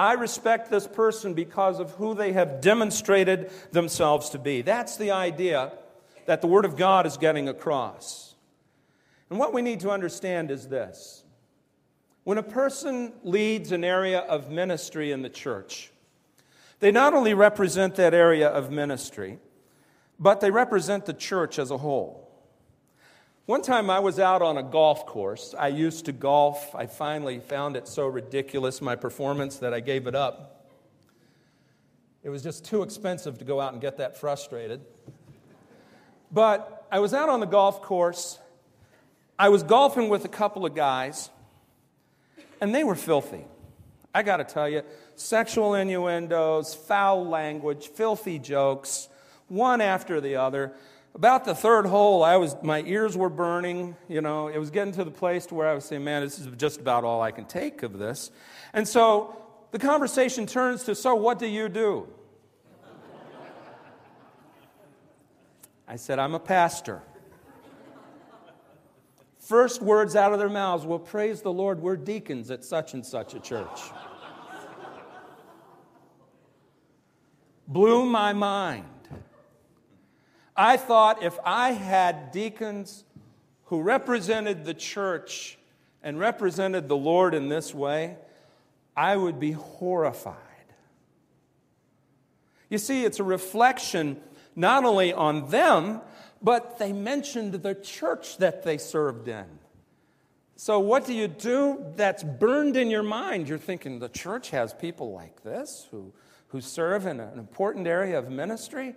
I 0.00 0.14
respect 0.14 0.71
this 0.71 0.87
person 0.87 1.35
because 1.35 1.78
of 1.78 1.90
who 1.90 2.14
they 2.14 2.33
have 2.33 2.62
demonstrated 2.62 3.50
themselves 3.71 4.30
to 4.30 4.38
be. 4.38 4.62
That's 4.62 4.97
the 4.97 5.11
idea 5.11 5.73
that 6.25 6.40
the 6.40 6.47
Word 6.47 6.64
of 6.64 6.75
God 6.75 7.04
is 7.04 7.19
getting 7.19 7.50
across. 7.50 8.35
And 9.28 9.38
what 9.38 9.52
we 9.52 9.61
need 9.61 9.80
to 9.80 9.90
understand 9.90 10.50
is 10.50 10.69
this 10.69 11.23
when 12.25 12.38
a 12.38 12.42
person 12.42 13.12
leads 13.25 13.73
an 13.73 13.85
area 13.85 14.21
of 14.21 14.50
ministry 14.50 15.12
in 15.12 15.21
the 15.21 15.28
church, 15.28 15.92
they 16.78 16.90
not 16.90 17.12
only 17.12 17.35
represent 17.35 17.97
that 17.97 18.14
area 18.14 18.49
of 18.49 18.71
ministry, 18.71 19.38
but 20.19 20.40
they 20.40 20.50
represent 20.50 21.04
the 21.04 21.12
church 21.12 21.59
as 21.59 21.71
a 21.71 21.76
whole. 21.76 22.29
One 23.47 23.62
time 23.62 23.90
I 23.90 23.99
was 23.99 24.18
out 24.18 24.42
on 24.42 24.59
a 24.59 24.62
golf 24.62 25.06
course. 25.06 25.54
I 25.59 25.68
used 25.68 26.04
to 26.04 26.12
golf. 26.12 26.75
I 26.75 26.87
finally 26.87 27.40
found 27.40 27.76
it 27.76 27.88
so 27.88 28.06
ridiculous, 28.06 28.80
my 28.80 28.94
performance, 28.94 29.56
that 29.59 29.75
I 29.75 29.80
gave 29.80 30.06
it 30.06 30.14
up. 30.14 30.68
It 32.23 32.28
was 32.28 32.42
just 32.42 32.64
too 32.64 32.82
expensive 32.82 33.38
to 33.38 33.44
go 33.44 33.61
out 33.61 33.73
and 33.73 33.80
get 33.80 33.97
that 33.97 34.16
frustrated. 34.18 34.82
But 36.30 36.87
I 36.92 37.00
was 37.00 37.14
out 37.14 37.28
on 37.28 37.40
the 37.40 37.47
golf 37.47 37.82
course. 37.82 38.38
I 39.38 39.49
was 39.49 39.62
golfing 39.62 40.11
with 40.11 40.25
a 40.25 40.28
couple 40.28 40.66
of 40.66 40.75
guys, 40.75 41.30
and 42.61 42.75
they 42.75 42.85
were 42.85 42.94
filthy. 42.94 43.47
I 44.14 44.23
got 44.23 44.37
to 44.37 44.44
tell 44.44 44.68
you, 44.68 44.82
sexual 45.16 45.75
innuendos, 45.75 46.75
foul 46.75 47.26
language, 47.26 47.88
filthy 47.88 48.38
jokes, 48.38 49.09
one 49.49 49.80
after 49.80 50.20
the 50.20 50.37
other. 50.37 50.73
About 51.14 51.45
the 51.45 51.55
third 51.55 51.87
hole, 51.87 52.23
I 52.23 52.37
was, 52.37 52.57
my 52.62 52.83
ears 52.83 53.17
were 53.17 53.29
burning. 53.29 53.97
You 54.09 54.21
know, 54.21 54.49
it 54.49 54.59
was 54.59 54.71
getting 54.71 54.93
to 54.95 55.05
the 55.05 55.11
place 55.11 55.47
to 55.47 55.55
where 55.55 55.69
I 55.69 55.75
was 55.75 55.85
saying, 55.85 56.05
man, 56.05 56.23
this 56.23 56.38
is 56.38 56.47
just 56.57 56.81
about 56.81 57.05
all 57.05 57.21
I 57.21 57.31
can 57.31 57.45
take 57.45 57.83
of 57.83 57.99
this. 57.99 58.31
And 58.73 58.87
so 58.87 59.37
the 59.73 59.79
conversation 59.79 60.47
turns 60.47 60.85
to, 60.85 60.95
so 60.95 61.14
what 61.14 61.38
do 61.38 61.47
you 61.47 61.69
do? 61.69 62.09
I 65.87 65.97
said, 65.97 66.21
I'm 66.21 66.35
a 66.35 66.40
pastor. 66.40 67.02
First 69.40 69.83
words 69.83 70.14
out 70.14 70.33
of 70.33 70.38
their 70.38 70.49
mouths, 70.49 70.87
well, 70.87 71.00
praise 71.00 71.43
the 71.43 71.52
Lord, 71.52 71.81
we're 71.81 71.97
deacons 71.97 72.52
at 72.52 72.64
such 72.64 72.95
and 72.95 73.05
such 73.05 73.35
a 73.35 73.40
church. 73.40 73.81
Blew 77.67 78.07
my 78.07 78.33
mind. 78.33 78.85
I 80.61 80.76
thought 80.76 81.23
if 81.23 81.38
I 81.43 81.71
had 81.73 82.33
deacons 82.33 83.05
who 83.64 83.81
represented 83.81 84.67
the 84.67 84.75
church 84.75 85.59
and 86.02 86.19
represented 86.19 86.87
the 86.87 86.99
Lord 86.99 87.33
in 87.33 87.49
this 87.49 87.75
way, 87.75 88.19
I 88.95 89.17
would 89.17 89.40
be 89.40 89.52
horrified. 89.52 90.37
You 92.69 92.76
see, 92.76 93.07
it's 93.07 93.19
a 93.19 93.25
reflection 93.25 94.21
not 94.55 94.85
only 94.85 95.14
on 95.14 95.49
them, 95.49 96.02
but 96.43 96.79
they 96.79 96.93
mentioned 96.93 97.55
the 97.55 97.75
church 97.75 98.37
that 98.37 98.62
they 98.62 98.76
served 98.76 99.29
in. 99.29 99.47
So, 100.57 100.79
what 100.79 101.07
do 101.07 101.14
you 101.14 101.26
do 101.26 101.87
that's 101.97 102.23
burned 102.23 102.76
in 102.76 102.90
your 102.90 103.02
mind? 103.02 103.49
You're 103.49 103.57
thinking 103.57 103.99
the 103.99 104.11
church 104.11 104.50
has 104.50 104.75
people 104.75 105.12
like 105.12 105.43
this 105.43 105.88
who, 105.90 106.12
who 106.49 106.61
serve 106.61 107.07
in 107.07 107.19
an 107.19 107.38
important 107.38 107.87
area 107.87 108.19
of 108.19 108.29
ministry. 108.29 108.95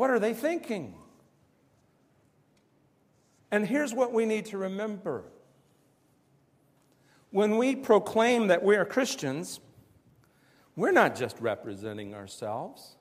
What 0.00 0.08
are 0.08 0.18
they 0.18 0.32
thinking? 0.32 0.94
And 3.50 3.66
here's 3.66 3.92
what 3.92 4.14
we 4.14 4.24
need 4.24 4.46
to 4.46 4.56
remember 4.56 5.24
when 7.32 7.58
we 7.58 7.76
proclaim 7.76 8.46
that 8.46 8.62
we 8.62 8.76
are 8.76 8.86
Christians, 8.86 9.60
we're 10.74 10.90
not 10.90 11.16
just 11.16 11.38
representing 11.38 12.14
ourselves. 12.14 12.96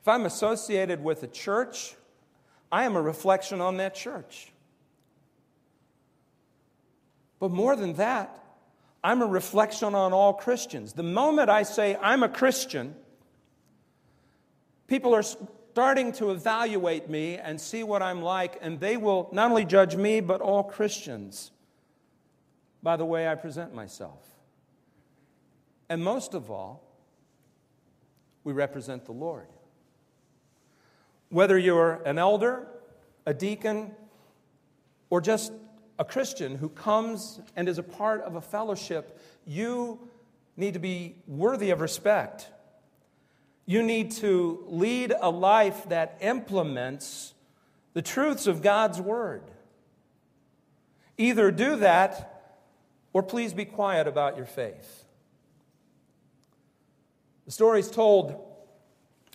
If 0.00 0.08
I'm 0.08 0.24
associated 0.24 1.04
with 1.04 1.22
a 1.22 1.28
church, 1.28 1.96
I 2.72 2.84
am 2.84 2.96
a 2.96 3.02
reflection 3.02 3.60
on 3.60 3.76
that 3.76 3.94
church. 3.94 4.50
But 7.40 7.50
more 7.50 7.76
than 7.76 7.92
that, 7.96 8.42
I'm 9.04 9.20
a 9.20 9.26
reflection 9.26 9.94
on 9.94 10.14
all 10.14 10.32
Christians. 10.32 10.94
The 10.94 11.02
moment 11.02 11.50
I 11.50 11.62
say 11.62 11.94
I'm 12.00 12.22
a 12.22 12.28
Christian, 12.30 12.94
people 14.86 15.14
are 15.14 15.22
starting 15.78 16.10
to 16.10 16.32
evaluate 16.32 17.08
me 17.08 17.36
and 17.36 17.60
see 17.60 17.84
what 17.84 18.02
I'm 18.02 18.20
like, 18.20 18.58
and 18.60 18.80
they 18.80 18.96
will 18.96 19.28
not 19.30 19.48
only 19.48 19.64
judge 19.64 19.94
me, 19.94 20.18
but 20.18 20.40
all 20.40 20.64
Christians 20.64 21.52
by 22.82 22.96
the 22.96 23.04
way 23.04 23.28
I 23.28 23.36
present 23.36 23.72
myself. 23.72 24.26
And 25.88 26.02
most 26.02 26.34
of 26.34 26.50
all, 26.50 26.82
we 28.42 28.52
represent 28.52 29.04
the 29.04 29.12
Lord. 29.12 29.46
Whether 31.28 31.56
you're 31.56 32.02
an 32.04 32.18
elder, 32.18 32.66
a 33.24 33.32
deacon, 33.32 33.92
or 35.10 35.20
just 35.20 35.52
a 36.00 36.04
Christian 36.04 36.56
who 36.56 36.70
comes 36.70 37.40
and 37.54 37.68
is 37.68 37.78
a 37.78 37.84
part 37.84 38.22
of 38.22 38.34
a 38.34 38.40
fellowship, 38.40 39.20
you 39.46 40.00
need 40.56 40.74
to 40.74 40.80
be 40.80 41.14
worthy 41.28 41.70
of 41.70 41.80
respect. 41.80 42.50
You 43.68 43.82
need 43.82 44.12
to 44.12 44.64
lead 44.66 45.12
a 45.20 45.28
life 45.28 45.90
that 45.90 46.16
implements 46.22 47.34
the 47.92 48.00
truths 48.00 48.46
of 48.46 48.62
God's 48.62 48.98
Word. 48.98 49.42
Either 51.18 51.50
do 51.50 51.76
that 51.76 52.56
or 53.12 53.22
please 53.22 53.52
be 53.52 53.66
quiet 53.66 54.08
about 54.08 54.38
your 54.38 54.46
faith. 54.46 55.04
The 57.44 57.52
story 57.52 57.80
is 57.80 57.90
told 57.90 58.42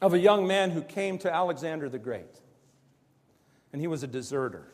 of 0.01 0.15
a 0.15 0.19
young 0.19 0.47
man 0.47 0.71
who 0.71 0.81
came 0.81 1.19
to 1.19 1.31
Alexander 1.31 1.87
the 1.87 1.99
Great, 1.99 2.41
and 3.71 3.79
he 3.79 3.87
was 3.87 4.01
a 4.01 4.07
deserter. 4.07 4.65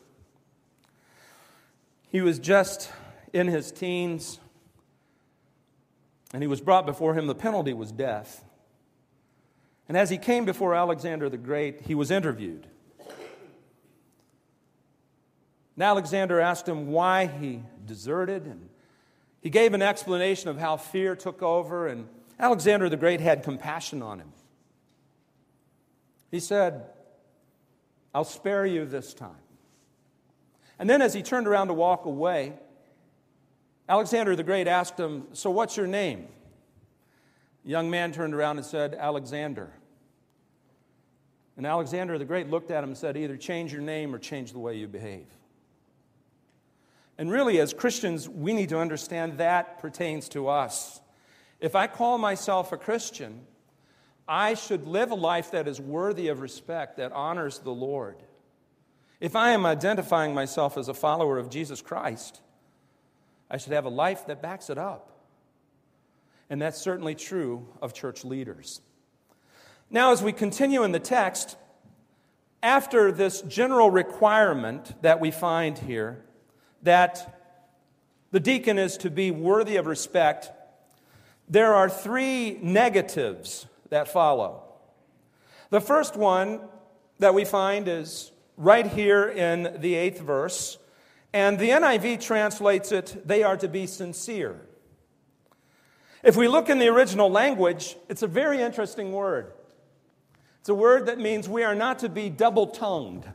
He 2.08 2.22
was 2.22 2.38
just 2.38 2.90
in 3.34 3.46
his 3.46 3.70
teens, 3.70 4.40
and 6.32 6.42
he 6.42 6.46
was 6.46 6.62
brought 6.62 6.86
before 6.86 7.12
him. 7.12 7.26
The 7.26 7.34
penalty 7.34 7.74
was 7.74 7.92
death. 7.92 8.46
And 9.90 9.96
as 9.96 10.08
he 10.08 10.18
came 10.18 10.44
before 10.44 10.72
Alexander 10.72 11.28
the 11.28 11.36
Great, 11.36 11.80
he 11.80 11.96
was 11.96 12.12
interviewed. 12.12 12.64
And 15.74 15.82
Alexander 15.82 16.38
asked 16.38 16.68
him 16.68 16.92
why 16.92 17.26
he 17.26 17.64
deserted, 17.86 18.44
and 18.44 18.68
he 19.40 19.50
gave 19.50 19.74
an 19.74 19.82
explanation 19.82 20.48
of 20.48 20.58
how 20.58 20.76
fear 20.76 21.16
took 21.16 21.42
over, 21.42 21.88
and 21.88 22.06
Alexander 22.38 22.88
the 22.88 22.96
Great 22.96 23.20
had 23.20 23.42
compassion 23.42 24.00
on 24.00 24.20
him. 24.20 24.32
He 26.30 26.38
said, 26.38 26.84
I'll 28.14 28.22
spare 28.22 28.64
you 28.64 28.86
this 28.86 29.12
time. 29.12 29.42
And 30.78 30.88
then, 30.88 31.02
as 31.02 31.14
he 31.14 31.22
turned 31.24 31.48
around 31.48 31.66
to 31.66 31.74
walk 31.74 32.04
away, 32.04 32.52
Alexander 33.88 34.36
the 34.36 34.44
Great 34.44 34.68
asked 34.68 35.00
him, 35.00 35.26
So 35.32 35.50
what's 35.50 35.76
your 35.76 35.88
name? 35.88 36.28
The 37.64 37.70
young 37.70 37.90
man 37.90 38.12
turned 38.12 38.34
around 38.34 38.58
and 38.58 38.64
said, 38.64 38.94
Alexander. 38.94 39.72
And 41.60 41.66
Alexander 41.66 42.16
the 42.16 42.24
Great 42.24 42.48
looked 42.48 42.70
at 42.70 42.82
him 42.82 42.88
and 42.88 42.96
said, 42.96 43.18
Either 43.18 43.36
change 43.36 43.70
your 43.70 43.82
name 43.82 44.14
or 44.14 44.18
change 44.18 44.52
the 44.52 44.58
way 44.58 44.78
you 44.78 44.88
behave. 44.88 45.26
And 47.18 47.30
really, 47.30 47.60
as 47.60 47.74
Christians, 47.74 48.26
we 48.26 48.54
need 48.54 48.70
to 48.70 48.78
understand 48.78 49.36
that 49.36 49.78
pertains 49.78 50.30
to 50.30 50.48
us. 50.48 51.02
If 51.60 51.76
I 51.76 51.86
call 51.86 52.16
myself 52.16 52.72
a 52.72 52.78
Christian, 52.78 53.42
I 54.26 54.54
should 54.54 54.86
live 54.86 55.10
a 55.10 55.14
life 55.14 55.50
that 55.50 55.68
is 55.68 55.78
worthy 55.78 56.28
of 56.28 56.40
respect, 56.40 56.96
that 56.96 57.12
honors 57.12 57.58
the 57.58 57.74
Lord. 57.74 58.16
If 59.20 59.36
I 59.36 59.50
am 59.50 59.66
identifying 59.66 60.32
myself 60.32 60.78
as 60.78 60.88
a 60.88 60.94
follower 60.94 61.36
of 61.36 61.50
Jesus 61.50 61.82
Christ, 61.82 62.40
I 63.50 63.58
should 63.58 63.74
have 63.74 63.84
a 63.84 63.90
life 63.90 64.28
that 64.28 64.40
backs 64.40 64.70
it 64.70 64.78
up. 64.78 65.10
And 66.48 66.62
that's 66.62 66.80
certainly 66.80 67.14
true 67.14 67.68
of 67.82 67.92
church 67.92 68.24
leaders. 68.24 68.80
Now, 69.92 70.12
as 70.12 70.22
we 70.22 70.32
continue 70.32 70.84
in 70.84 70.92
the 70.92 71.00
text, 71.00 71.56
after 72.62 73.10
this 73.10 73.42
general 73.42 73.90
requirement 73.90 74.94
that 75.02 75.18
we 75.18 75.32
find 75.32 75.76
here, 75.76 76.22
that 76.82 77.40
the 78.30 78.38
deacon 78.38 78.78
is 78.78 78.96
to 78.98 79.10
be 79.10 79.32
worthy 79.32 79.76
of 79.76 79.86
respect, 79.86 80.50
there 81.48 81.74
are 81.74 81.90
three 81.90 82.56
negatives 82.62 83.66
that 83.88 84.06
follow. 84.06 84.62
The 85.70 85.80
first 85.80 86.14
one 86.14 86.60
that 87.18 87.34
we 87.34 87.44
find 87.44 87.88
is 87.88 88.30
right 88.56 88.86
here 88.86 89.26
in 89.28 89.80
the 89.80 89.96
eighth 89.96 90.20
verse, 90.20 90.78
and 91.32 91.58
the 91.58 91.70
NIV 91.70 92.20
translates 92.20 92.92
it, 92.92 93.26
they 93.26 93.42
are 93.42 93.56
to 93.56 93.66
be 93.66 93.88
sincere. 93.88 94.60
If 96.22 96.36
we 96.36 96.46
look 96.46 96.68
in 96.68 96.78
the 96.78 96.88
original 96.88 97.28
language, 97.28 97.96
it's 98.08 98.22
a 98.22 98.28
very 98.28 98.60
interesting 98.60 99.10
word. 99.10 99.52
It's 100.60 100.68
a 100.68 100.74
word 100.74 101.06
that 101.06 101.18
means 101.18 101.48
we 101.48 101.64
are 101.64 101.74
not 101.74 102.00
to 102.00 102.08
be 102.08 102.28
double 102.28 102.66
tongued. 102.66 103.26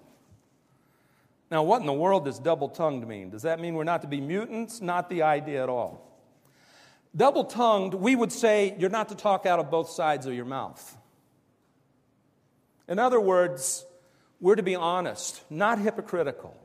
Now, 1.51 1.63
what 1.63 1.81
in 1.81 1.87
the 1.87 1.93
world 1.93 2.25
does 2.25 2.39
double 2.39 2.69
tongued 2.69 3.07
mean? 3.07 3.29
Does 3.29 3.43
that 3.43 3.59
mean 3.59 3.75
we're 3.75 3.83
not 3.83 4.01
to 4.01 4.07
be 4.07 4.21
mutants? 4.21 4.81
Not 4.81 5.09
the 5.09 5.23
idea 5.23 5.63
at 5.63 5.69
all. 5.69 6.01
Double 7.15 7.45
tongued, 7.45 7.93
we 7.93 8.15
would 8.15 8.31
say 8.31 8.75
you're 8.77 8.89
not 8.89 9.09
to 9.09 9.15
talk 9.15 9.45
out 9.45 9.59
of 9.59 9.71
both 9.71 9.89
sides 9.89 10.25
of 10.25 10.33
your 10.33 10.45
mouth. 10.45 10.97
In 12.87 12.99
other 12.99 13.19
words, 13.19 13.85
we're 14.39 14.55
to 14.55 14.63
be 14.63 14.75
honest, 14.75 15.41
not 15.49 15.79
hypocritical. 15.79 16.55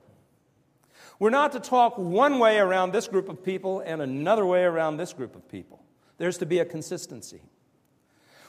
We're 1.18 1.30
not 1.30 1.52
to 1.52 1.60
talk 1.60 1.98
one 1.98 2.38
way 2.38 2.58
around 2.58 2.92
this 2.92 3.06
group 3.06 3.28
of 3.28 3.44
people 3.44 3.80
and 3.80 4.02
another 4.02 4.44
way 4.44 4.64
around 4.64 4.96
this 4.96 5.12
group 5.12 5.36
of 5.36 5.48
people. 5.48 5.82
There's 6.18 6.38
to 6.38 6.46
be 6.46 6.58
a 6.58 6.64
consistency. 6.64 7.42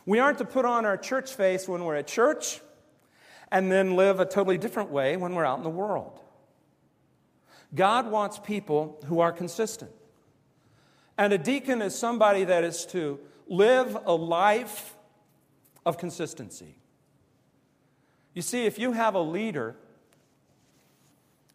We 0.06 0.20
aren't 0.20 0.40
to 0.40 0.46
put 0.46 0.66
on 0.66 0.86
our 0.86 0.98
church 0.98 1.34
face 1.34 1.68
when 1.68 1.84
we're 1.84 1.96
at 1.96 2.08
church 2.08 2.62
and 3.52 3.72
then 3.72 3.96
live 3.96 4.20
a 4.20 4.26
totally 4.26 4.58
different 4.58 4.90
way 4.90 5.18
when 5.18 5.36
we're 5.36 5.46
out 5.46 5.58
in 5.58 5.64
the 5.64 5.70
world. 5.70 6.20
God 7.74 8.10
wants 8.10 8.40
people 8.40 9.00
who 9.06 9.20
are 9.20 9.32
consistent. 9.32 9.92
And 11.18 11.34
a 11.34 11.38
deacon 11.38 11.82
is 11.82 11.98
somebody 11.98 12.46
that 12.46 12.64
is 12.64 12.86
to 12.88 13.20
live 13.48 13.98
a 14.06 14.14
life 14.14 14.96
of 15.86 15.98
consistency. 15.98 16.76
You 18.34 18.42
see, 18.42 18.66
if 18.66 18.80
you 18.80 18.94
have 18.94 19.16
a 19.16 19.22
leader 19.22 19.76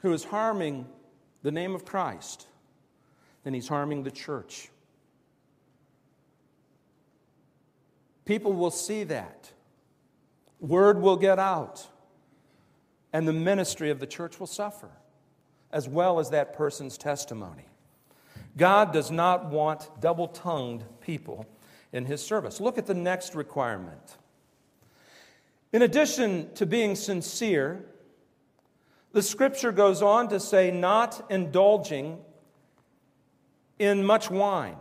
who 0.00 0.12
is 0.12 0.24
harming 0.24 0.86
the 1.42 1.50
name 1.50 1.74
of 1.74 1.84
Christ, 1.84 2.46
then 3.44 3.54
he's 3.54 3.68
harming 3.68 4.02
the 4.02 4.10
church. 4.10 4.68
People 8.26 8.52
will 8.52 8.70
see 8.70 9.04
that. 9.04 9.52
Word 10.60 11.00
will 11.00 11.16
get 11.16 11.38
out. 11.38 11.86
And 13.12 13.26
the 13.26 13.32
ministry 13.32 13.88
of 13.88 13.98
the 13.98 14.06
church 14.06 14.38
will 14.38 14.46
suffer, 14.46 14.90
as 15.72 15.88
well 15.88 16.18
as 16.18 16.28
that 16.30 16.52
person's 16.52 16.98
testimony. 16.98 17.64
God 18.58 18.92
does 18.92 19.10
not 19.10 19.46
want 19.46 19.88
double 20.00 20.28
tongued 20.28 20.84
people 21.00 21.46
in 21.92 22.04
his 22.04 22.22
service. 22.22 22.60
Look 22.60 22.76
at 22.76 22.86
the 22.86 22.94
next 22.94 23.34
requirement. 23.34 24.16
In 25.72 25.82
addition 25.82 26.52
to 26.54 26.66
being 26.66 26.94
sincere, 26.94 27.84
the 29.12 29.22
scripture 29.22 29.72
goes 29.72 30.02
on 30.02 30.28
to 30.28 30.40
say, 30.40 30.70
not 30.70 31.24
indulging 31.30 32.18
in 33.78 34.04
much 34.04 34.30
wine. 34.30 34.76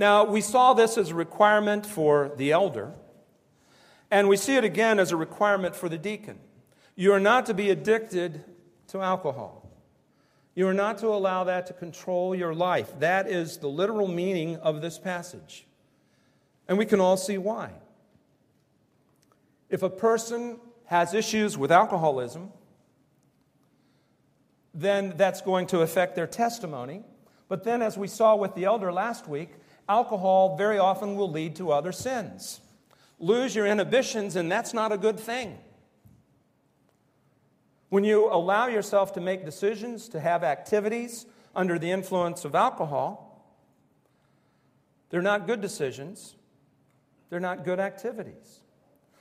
Now, 0.00 0.24
we 0.24 0.40
saw 0.40 0.72
this 0.72 0.96
as 0.96 1.10
a 1.10 1.14
requirement 1.14 1.84
for 1.84 2.32
the 2.38 2.52
elder, 2.52 2.94
and 4.10 4.28
we 4.28 4.38
see 4.38 4.56
it 4.56 4.64
again 4.64 4.98
as 4.98 5.12
a 5.12 5.16
requirement 5.16 5.76
for 5.76 5.90
the 5.90 5.98
deacon. 5.98 6.38
You 6.96 7.12
are 7.12 7.20
not 7.20 7.44
to 7.46 7.54
be 7.54 7.68
addicted 7.68 8.42
to 8.86 9.02
alcohol. 9.02 9.70
You 10.54 10.66
are 10.68 10.72
not 10.72 10.96
to 11.00 11.08
allow 11.08 11.44
that 11.44 11.66
to 11.66 11.74
control 11.74 12.34
your 12.34 12.54
life. 12.54 12.98
That 13.00 13.28
is 13.28 13.58
the 13.58 13.68
literal 13.68 14.08
meaning 14.08 14.56
of 14.56 14.80
this 14.80 14.98
passage. 14.98 15.66
And 16.66 16.78
we 16.78 16.86
can 16.86 16.98
all 16.98 17.18
see 17.18 17.36
why. 17.36 17.72
If 19.68 19.82
a 19.82 19.90
person 19.90 20.60
has 20.86 21.12
issues 21.12 21.58
with 21.58 21.70
alcoholism, 21.70 22.52
then 24.72 25.12
that's 25.18 25.42
going 25.42 25.66
to 25.66 25.82
affect 25.82 26.16
their 26.16 26.26
testimony. 26.26 27.02
But 27.48 27.64
then, 27.64 27.82
as 27.82 27.98
we 27.98 28.08
saw 28.08 28.34
with 28.34 28.54
the 28.54 28.64
elder 28.64 28.90
last 28.94 29.28
week, 29.28 29.50
alcohol 29.90 30.56
very 30.56 30.78
often 30.78 31.16
will 31.16 31.30
lead 31.30 31.56
to 31.56 31.72
other 31.72 31.90
sins. 31.90 32.60
Lose 33.18 33.54
your 33.54 33.66
inhibitions, 33.66 34.36
and 34.36 34.50
that's 34.50 34.72
not 34.72 34.92
a 34.92 34.96
good 34.96 35.18
thing. 35.18 35.58
When 37.88 38.04
you 38.04 38.32
allow 38.32 38.68
yourself 38.68 39.12
to 39.14 39.20
make 39.20 39.44
decisions, 39.44 40.08
to 40.10 40.20
have 40.20 40.44
activities 40.44 41.26
under 41.56 41.76
the 41.76 41.90
influence 41.90 42.44
of 42.44 42.54
alcohol, 42.54 43.44
they're 45.10 45.20
not 45.20 45.48
good 45.48 45.60
decisions, 45.60 46.36
they're 47.28 47.40
not 47.40 47.64
good 47.64 47.80
activities. 47.80 48.60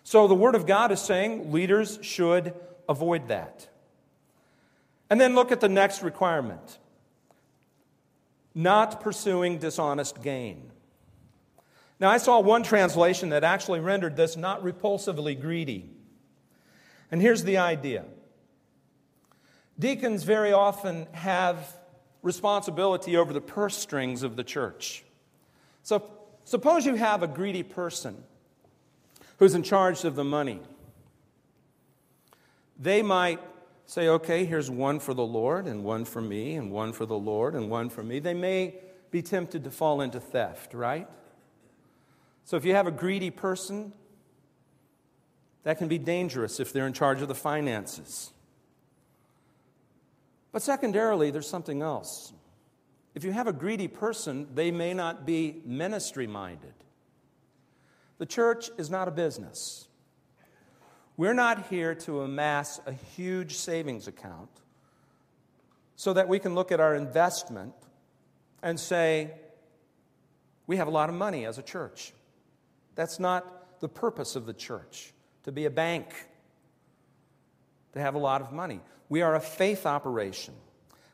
So 0.04 0.28
the 0.28 0.36
Word 0.36 0.54
of 0.54 0.68
God 0.68 0.92
is 0.92 1.02
saying 1.02 1.52
leaders 1.52 1.98
should 2.04 2.54
avoid 2.88 3.28
that. 3.30 3.68
And 5.10 5.20
then 5.20 5.34
look 5.34 5.52
at 5.52 5.62
the 5.62 5.70
next 5.70 6.04
requirement 6.04 6.78
not 8.54 9.02
pursuing 9.02 9.58
dishonest 9.58 10.22
gain. 10.22 10.72
Now, 12.00 12.10
I 12.10 12.18
saw 12.18 12.40
one 12.40 12.64
translation 12.64 13.30
that 13.30 13.44
actually 13.44 13.82
rendered 13.82 14.16
this 14.16 14.38
not 14.38 14.64
repulsively 14.64 15.40
greedy. 15.40 15.90
And 17.12 17.22
here's 17.22 17.44
the 17.44 17.58
idea 17.58 18.06
Deacons 19.78 20.24
very 20.24 20.54
often 20.54 21.08
have 21.12 21.76
responsibility 22.22 23.16
over 23.16 23.34
the 23.34 23.42
purse 23.42 23.78
strings 23.78 24.24
of 24.24 24.36
the 24.36 24.44
church. 24.44 25.04
So, 25.84 26.10
suppose 26.44 26.86
you 26.86 26.96
have 26.96 27.24
a 27.24 27.28
greedy 27.28 27.64
person 27.64 28.24
who's 29.38 29.56
in 29.56 29.64
charge 29.64 30.04
of 30.04 30.16
the 30.16 30.24
money. 30.24 30.60
They 32.78 33.02
might 33.02 33.40
say, 33.90 34.08
okay, 34.08 34.46
here's 34.46 34.70
one 34.70 35.00
for 35.00 35.16
the 35.16 35.26
Lord, 35.26 35.66
and 35.66 35.84
one 35.84 36.06
for 36.06 36.22
me, 36.22 36.54
and 36.54 36.72
one 36.72 36.94
for 36.94 37.08
the 37.08 37.18
Lord, 37.18 37.56
and 37.56 37.72
one 37.72 37.90
for 37.90 38.04
me. 38.04 38.20
They 38.20 38.36
may 38.36 38.76
be 39.10 39.24
tempted 39.24 39.64
to 39.64 39.72
fall 39.72 40.02
into 40.02 40.20
theft, 40.20 40.76
right? 40.76 41.08
So, 42.46 42.56
if 42.56 42.66
you 42.66 42.76
have 42.76 42.86
a 42.86 42.92
greedy 42.92 43.32
person, 43.32 43.92
that 45.64 45.80
can 45.80 45.88
be 45.88 45.98
dangerous 45.98 46.60
if 46.60 46.72
they're 46.72 46.86
in 46.86 46.94
charge 46.94 47.24
of 47.24 47.28
the 47.28 47.36
finances. 47.36 48.32
But 50.52 50.62
secondarily, 50.62 51.32
there's 51.32 51.50
something 51.50 51.82
else. 51.82 52.32
If 53.16 53.24
you 53.24 53.32
have 53.32 53.48
a 53.48 53.54
greedy 53.54 53.88
person, 53.88 54.50
they 54.54 54.70
may 54.70 54.94
not 54.94 55.26
be 55.26 55.64
ministry 55.66 56.28
minded. 56.28 56.76
The 58.20 58.28
church 58.28 58.70
is 58.78 58.92
not 58.92 59.08
a 59.08 59.12
business. 59.12 59.89
We're 61.20 61.34
not 61.34 61.68
here 61.68 61.96
to 61.96 62.22
amass 62.22 62.80
a 62.86 62.94
huge 62.94 63.58
savings 63.58 64.08
account 64.08 64.48
so 65.98 66.14
that 66.14 66.30
we 66.30 66.40
can 66.40 66.56
look 66.56 66.72
at 66.72 66.80
our 66.80 66.96
investment 66.96 67.74
and 68.64 68.80
say, 68.80 69.32
we 70.66 70.78
have 70.78 70.88
a 70.88 70.92
lot 70.92 71.10
of 71.10 71.16
money 71.16 71.46
as 71.46 71.58
a 71.58 71.62
church. 71.62 72.14
That's 72.96 73.20
not 73.20 73.82
the 73.82 73.90
purpose 73.90 74.38
of 74.38 74.46
the 74.46 74.54
church, 74.54 75.12
to 75.44 75.52
be 75.52 75.66
a 75.66 75.70
bank, 75.70 76.06
to 77.92 78.00
have 78.00 78.16
a 78.16 78.20
lot 78.20 78.40
of 78.40 78.54
money. 78.54 78.80
We 79.10 79.22
are 79.22 79.36
a 79.36 79.42
faith 79.42 79.86
operation. 79.86 80.54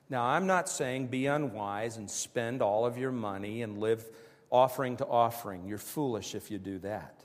Now, 0.08 0.24
I'm 0.24 0.46
not 0.46 0.70
saying 0.70 1.08
be 1.08 1.26
unwise 1.26 1.98
and 1.98 2.12
spend 2.12 2.62
all 2.62 2.86
of 2.86 3.00
your 3.00 3.12
money 3.12 3.64
and 3.64 3.80
live 3.80 4.06
offering 4.52 4.98
to 4.98 5.08
offering. 5.08 5.66
You're 5.66 5.80
foolish 5.80 6.36
if 6.36 6.52
you 6.52 6.60
do 6.60 6.78
that. 6.78 7.24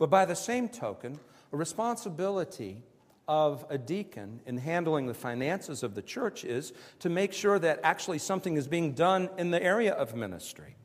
But 0.00 0.10
by 0.10 0.24
the 0.24 0.34
same 0.34 0.68
token, 0.68 1.20
a 1.52 1.56
responsibility 1.56 2.82
of 3.28 3.66
a 3.68 3.78
deacon 3.78 4.40
in 4.46 4.56
handling 4.58 5.06
the 5.06 5.14
finances 5.14 5.82
of 5.82 5.94
the 5.94 6.02
church 6.02 6.44
is 6.44 6.72
to 7.00 7.08
make 7.08 7.32
sure 7.32 7.58
that 7.58 7.80
actually 7.82 8.18
something 8.18 8.56
is 8.56 8.68
being 8.68 8.92
done 8.92 9.28
in 9.36 9.50
the 9.50 9.62
area 9.62 9.92
of 9.92 10.14
ministry. 10.14 10.76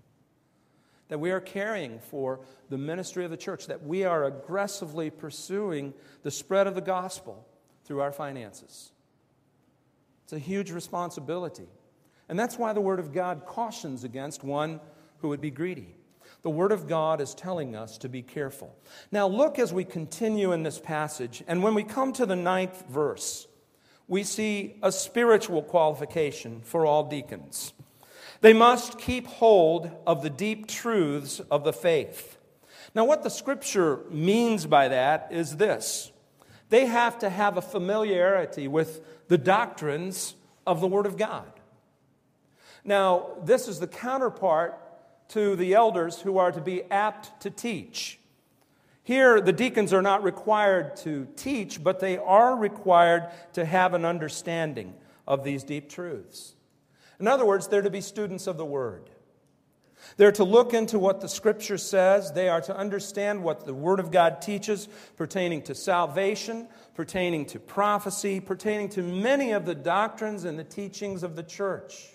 That 1.09 1.19
we 1.19 1.31
are 1.31 1.41
caring 1.41 1.99
for 1.99 2.39
the 2.69 2.77
ministry 2.77 3.25
of 3.25 3.31
the 3.31 3.37
church, 3.37 3.67
that 3.67 3.85
we 3.85 4.05
are 4.05 4.23
aggressively 4.23 5.09
pursuing 5.09 5.93
the 6.23 6.31
spread 6.31 6.67
of 6.67 6.75
the 6.75 6.81
gospel 6.81 7.45
through 7.85 8.01
our 8.01 8.11
finances. 8.11 8.91
It's 10.23 10.33
a 10.33 10.39
huge 10.39 10.71
responsibility. 10.71 11.67
And 12.29 12.39
that's 12.39 12.57
why 12.57 12.71
the 12.71 12.81
Word 12.81 12.99
of 12.99 13.11
God 13.11 13.45
cautions 13.45 14.03
against 14.05 14.43
one 14.43 14.79
who 15.17 15.27
would 15.27 15.41
be 15.41 15.51
greedy. 15.51 15.95
The 16.43 16.49
Word 16.49 16.71
of 16.71 16.87
God 16.87 17.21
is 17.21 17.35
telling 17.35 17.75
us 17.75 17.97
to 17.99 18.09
be 18.09 18.23
careful. 18.23 18.75
Now, 19.11 19.27
look 19.27 19.59
as 19.59 19.71
we 19.71 19.83
continue 19.83 20.51
in 20.51 20.63
this 20.63 20.79
passage, 20.79 21.43
and 21.47 21.61
when 21.61 21.75
we 21.75 21.83
come 21.83 22.13
to 22.13 22.25
the 22.25 22.35
ninth 22.35 22.83
verse, 22.89 23.47
we 24.07 24.23
see 24.23 24.77
a 24.81 24.91
spiritual 24.91 25.61
qualification 25.61 26.61
for 26.61 26.85
all 26.85 27.03
deacons. 27.03 27.73
They 28.41 28.53
must 28.53 28.97
keep 28.97 29.27
hold 29.27 29.91
of 30.07 30.23
the 30.23 30.31
deep 30.31 30.67
truths 30.67 31.39
of 31.51 31.63
the 31.63 31.73
faith. 31.73 32.37
Now, 32.95 33.05
what 33.05 33.23
the 33.23 33.29
scripture 33.29 33.99
means 34.09 34.65
by 34.65 34.87
that 34.87 35.27
is 35.31 35.57
this 35.57 36.11
they 36.69 36.87
have 36.87 37.19
to 37.19 37.29
have 37.29 37.57
a 37.57 37.61
familiarity 37.61 38.67
with 38.67 39.27
the 39.27 39.37
doctrines 39.37 40.35
of 40.65 40.81
the 40.81 40.87
Word 40.87 41.05
of 41.05 41.17
God. 41.17 41.51
Now, 42.83 43.37
this 43.43 43.67
is 43.67 43.79
the 43.79 43.87
counterpart 43.87 44.80
to 45.31 45.55
the 45.55 45.73
elders 45.73 46.21
who 46.21 46.37
are 46.37 46.51
to 46.51 46.61
be 46.61 46.83
apt 46.91 47.41
to 47.41 47.49
teach. 47.49 48.19
Here, 49.03 49.41
the 49.41 49.53
deacons 49.53 49.93
are 49.93 50.01
not 50.01 50.23
required 50.23 50.95
to 50.97 51.27
teach, 51.35 51.83
but 51.83 51.99
they 51.99 52.17
are 52.17 52.55
required 52.55 53.29
to 53.53 53.65
have 53.65 53.93
an 53.93 54.05
understanding 54.05 54.93
of 55.27 55.43
these 55.43 55.63
deep 55.63 55.89
truths. 55.89 56.53
In 57.19 57.27
other 57.27 57.45
words, 57.45 57.67
they're 57.67 57.81
to 57.81 57.89
be 57.89 58.01
students 58.01 58.47
of 58.47 58.57
the 58.57 58.65
Word. 58.65 59.09
They're 60.17 60.31
to 60.33 60.43
look 60.43 60.73
into 60.73 60.99
what 60.99 61.21
the 61.21 61.29
Scripture 61.29 61.77
says. 61.77 62.31
They 62.31 62.49
are 62.49 62.61
to 62.61 62.75
understand 62.75 63.43
what 63.43 63.65
the 63.65 63.73
Word 63.73 63.99
of 63.99 64.11
God 64.11 64.41
teaches 64.41 64.87
pertaining 65.15 65.61
to 65.63 65.75
salvation, 65.75 66.67
pertaining 66.95 67.45
to 67.47 67.59
prophecy, 67.59 68.39
pertaining 68.39 68.89
to 68.89 69.03
many 69.03 69.51
of 69.51 69.65
the 69.65 69.75
doctrines 69.75 70.43
and 70.43 70.57
the 70.57 70.63
teachings 70.63 71.23
of 71.23 71.35
the 71.35 71.43
church. 71.43 72.09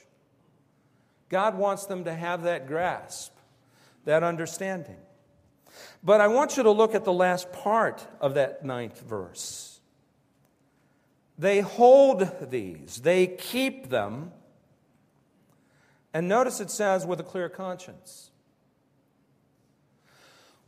God 1.28 1.56
wants 1.56 1.86
them 1.86 2.04
to 2.04 2.14
have 2.14 2.42
that 2.42 2.66
grasp, 2.66 3.32
that 4.04 4.22
understanding. 4.22 4.96
But 6.02 6.20
I 6.20 6.28
want 6.28 6.56
you 6.56 6.62
to 6.62 6.70
look 6.70 6.94
at 6.94 7.04
the 7.04 7.12
last 7.12 7.52
part 7.52 8.06
of 8.20 8.34
that 8.34 8.64
ninth 8.64 9.00
verse. 9.00 9.80
They 11.38 11.60
hold 11.60 12.50
these, 12.50 13.00
they 13.02 13.26
keep 13.26 13.88
them. 13.88 14.32
And 16.14 16.28
notice 16.28 16.60
it 16.60 16.70
says, 16.70 17.04
with 17.04 17.20
a 17.20 17.24
clear 17.24 17.50
conscience. 17.50 18.30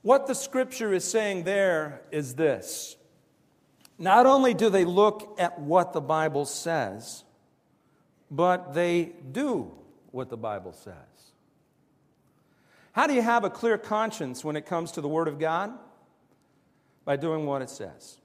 What 0.02 0.26
the 0.26 0.34
scripture 0.34 0.92
is 0.92 1.04
saying 1.04 1.44
there 1.44 2.02
is 2.10 2.34
this 2.34 2.96
not 3.98 4.26
only 4.26 4.54
do 4.54 4.70
they 4.70 4.84
look 4.84 5.36
at 5.38 5.58
what 5.58 5.92
the 5.92 6.00
Bible 6.00 6.44
says, 6.44 7.24
but 8.30 8.74
they 8.74 9.12
do 9.32 9.72
what 10.18 10.28
the 10.28 10.36
Bible 10.36 10.72
says. 10.72 10.94
How 12.90 13.06
do 13.06 13.14
you 13.14 13.22
have 13.22 13.44
a 13.44 13.50
clear 13.50 13.78
conscience 13.78 14.44
when 14.44 14.56
it 14.56 14.66
comes 14.66 14.90
to 14.92 15.00
the 15.00 15.06
Word 15.06 15.28
of 15.28 15.38
God? 15.38 15.72
By 17.04 17.14
doing 17.14 17.46
what 17.46 17.62
it 17.62 17.70
says. 17.70 18.18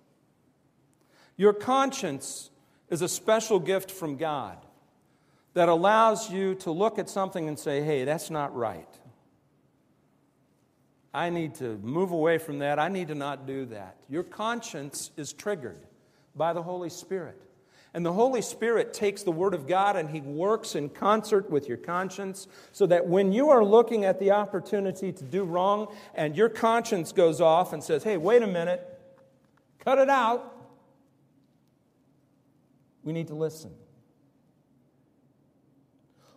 Your 1.38 1.54
conscience 1.54 2.50
is 2.90 3.04
a 3.04 3.08
special 3.08 3.60
gift 3.60 3.92
from 3.92 4.18
God 4.18 4.58
that 5.54 5.70
allows 5.70 6.32
you 6.32 6.56
to 6.56 6.72
look 6.72 6.98
at 6.98 7.10
something 7.10 7.48
and 7.48 7.60
say, 7.60 7.82
hey, 7.82 8.06
that's 8.06 8.32
not 8.32 8.56
right. 8.56 8.90
I 11.14 11.30
need 11.30 11.54
to 11.56 11.78
move 11.84 12.12
away 12.12 12.40
from 12.40 12.58
that. 12.60 12.80
I 12.80 12.90
need 12.90 13.10
to 13.10 13.16
not 13.16 13.46
do 13.46 13.66
that. 13.68 13.98
Your 14.10 14.24
conscience 14.24 15.12
is 15.16 15.32
triggered 15.32 15.80
by 16.36 16.54
the 16.54 16.64
Holy 16.64 16.90
Spirit. 16.90 17.40
And 17.94 18.04
the 18.04 18.14
Holy 18.14 18.42
Spirit 18.42 18.94
takes 18.94 19.22
the 19.22 19.32
Word 19.32 19.54
of 19.54 19.68
God 19.68 19.96
and 19.96 20.10
He 20.10 20.22
works 20.22 20.76
in 20.76 20.90
concert 20.90 21.50
with 21.50 21.68
your 21.68 21.78
conscience 21.78 22.48
so 22.72 22.88
that 22.88 23.08
when 23.08 23.32
you 23.32 23.50
are 23.50 23.64
looking 23.64 24.04
at 24.04 24.20
the 24.20 24.32
opportunity 24.32 25.12
to 25.12 25.24
do 25.24 25.44
wrong 25.44 25.94
and 26.16 26.36
your 26.36 26.50
conscience 26.50 27.12
goes 27.12 27.40
off 27.40 27.72
and 27.72 27.84
says, 27.84 28.04
hey, 28.04 28.18
wait 28.18 28.42
a 28.42 28.48
minute, 28.48 28.88
cut 29.80 30.00
it 30.00 30.10
out, 30.10 30.56
we 33.04 33.14
need 33.14 33.28
to 33.28 33.36
listen. 33.36 33.72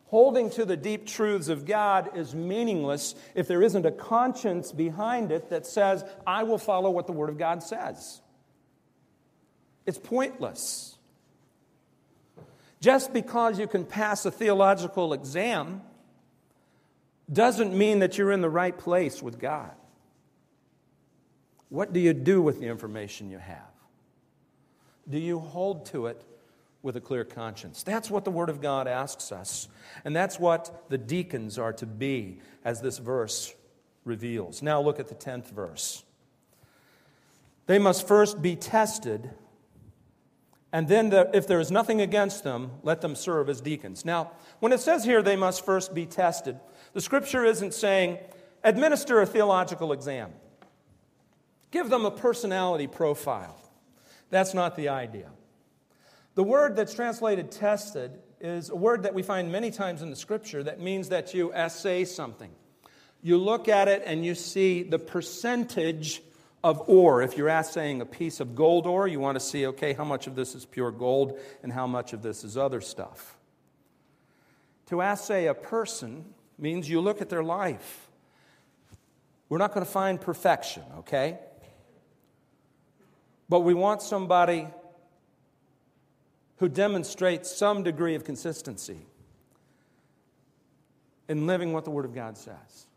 Holding 0.08 0.50
to 0.50 0.64
the 0.64 0.76
deep 0.76 1.06
truths 1.06 1.48
of 1.48 1.64
God 1.64 2.16
is 2.16 2.34
meaningless 2.34 3.14
if 3.34 3.48
there 3.48 3.62
isn't 3.62 3.86
a 3.86 3.90
conscience 3.90 4.72
behind 4.72 5.32
it 5.32 5.50
that 5.50 5.66
says, 5.66 6.04
I 6.26 6.44
will 6.44 6.58
follow 6.58 6.90
what 6.90 7.06
the 7.06 7.12
Word 7.12 7.28
of 7.28 7.38
God 7.38 7.62
says. 7.62 8.20
It's 9.84 9.98
pointless. 9.98 10.95
Just 12.80 13.12
because 13.12 13.58
you 13.58 13.66
can 13.66 13.84
pass 13.84 14.24
a 14.26 14.30
theological 14.30 15.12
exam 15.12 15.82
doesn't 17.32 17.76
mean 17.76 18.00
that 18.00 18.18
you're 18.18 18.32
in 18.32 18.40
the 18.40 18.50
right 18.50 18.76
place 18.76 19.22
with 19.22 19.38
God. 19.38 19.72
What 21.68 21.92
do 21.92 22.00
you 22.00 22.12
do 22.12 22.40
with 22.40 22.60
the 22.60 22.66
information 22.66 23.30
you 23.30 23.38
have? 23.38 23.58
Do 25.08 25.18
you 25.18 25.38
hold 25.38 25.86
to 25.86 26.06
it 26.06 26.22
with 26.82 26.96
a 26.96 27.00
clear 27.00 27.24
conscience? 27.24 27.82
That's 27.82 28.10
what 28.10 28.24
the 28.24 28.30
Word 28.30 28.48
of 28.48 28.60
God 28.60 28.86
asks 28.86 29.32
us. 29.32 29.68
And 30.04 30.14
that's 30.14 30.38
what 30.38 30.88
the 30.88 30.98
deacons 30.98 31.58
are 31.58 31.72
to 31.74 31.86
be, 31.86 32.38
as 32.64 32.80
this 32.80 32.98
verse 32.98 33.52
reveals. 34.04 34.62
Now 34.62 34.80
look 34.80 35.00
at 35.00 35.08
the 35.08 35.14
10th 35.14 35.50
verse. 35.50 36.04
They 37.66 37.78
must 37.80 38.06
first 38.06 38.40
be 38.40 38.54
tested 38.54 39.30
and 40.72 40.88
then, 40.88 41.10
the, 41.10 41.30
if 41.32 41.46
there 41.46 41.60
is 41.60 41.70
nothing 41.70 42.00
against 42.00 42.42
them, 42.44 42.72
let 42.82 43.00
them 43.00 43.14
serve 43.14 43.48
as 43.48 43.60
deacons. 43.60 44.04
Now, 44.04 44.32
when 44.58 44.72
it 44.72 44.80
says 44.80 45.04
here 45.04 45.22
they 45.22 45.36
must 45.36 45.64
first 45.64 45.94
be 45.94 46.06
tested, 46.06 46.58
the 46.92 47.00
scripture 47.00 47.44
isn't 47.44 47.72
saying 47.72 48.18
administer 48.64 49.20
a 49.20 49.26
theological 49.26 49.92
exam, 49.92 50.32
give 51.70 51.88
them 51.88 52.04
a 52.04 52.10
personality 52.10 52.86
profile. 52.86 53.60
That's 54.30 54.54
not 54.54 54.76
the 54.76 54.88
idea. 54.88 55.30
The 56.34 56.42
word 56.42 56.76
that's 56.76 56.92
translated 56.92 57.50
tested 57.50 58.18
is 58.40 58.68
a 58.68 58.76
word 58.76 59.04
that 59.04 59.14
we 59.14 59.22
find 59.22 59.50
many 59.50 59.70
times 59.70 60.02
in 60.02 60.10
the 60.10 60.16
scripture 60.16 60.62
that 60.64 60.80
means 60.80 61.08
that 61.08 61.32
you 61.32 61.52
assay 61.52 62.04
something. 62.04 62.50
You 63.22 63.38
look 63.38 63.68
at 63.68 63.88
it 63.88 64.02
and 64.04 64.26
you 64.26 64.34
see 64.34 64.82
the 64.82 64.98
percentage 64.98 66.22
of 66.66 66.82
ore. 66.88 67.22
If 67.22 67.36
you're 67.36 67.46
assaying 67.46 68.00
a 68.00 68.04
piece 68.04 68.40
of 68.40 68.56
gold 68.56 68.88
ore, 68.88 69.06
you 69.06 69.20
want 69.20 69.36
to 69.36 69.40
see, 69.40 69.68
okay, 69.68 69.92
how 69.92 70.04
much 70.04 70.26
of 70.26 70.34
this 70.34 70.56
is 70.56 70.66
pure 70.66 70.90
gold 70.90 71.38
and 71.62 71.72
how 71.72 71.86
much 71.86 72.12
of 72.12 72.22
this 72.22 72.42
is 72.42 72.56
other 72.56 72.80
stuff. 72.80 73.38
To 74.86 75.00
assay 75.00 75.46
a 75.46 75.54
person 75.54 76.24
means 76.58 76.90
you 76.90 77.00
look 77.00 77.22
at 77.22 77.28
their 77.28 77.44
life. 77.44 78.08
We're 79.48 79.58
not 79.58 79.74
going 79.74 79.86
to 79.86 79.92
find 79.92 80.20
perfection, 80.20 80.82
okay? 80.98 81.38
But 83.48 83.60
we 83.60 83.72
want 83.72 84.02
somebody 84.02 84.66
who 86.56 86.68
demonstrates 86.68 87.48
some 87.48 87.84
degree 87.84 88.16
of 88.16 88.24
consistency 88.24 89.06
in 91.28 91.46
living 91.46 91.72
what 91.72 91.84
the 91.84 91.92
Word 91.92 92.06
of 92.06 92.12
God 92.12 92.36
says. 92.36 92.88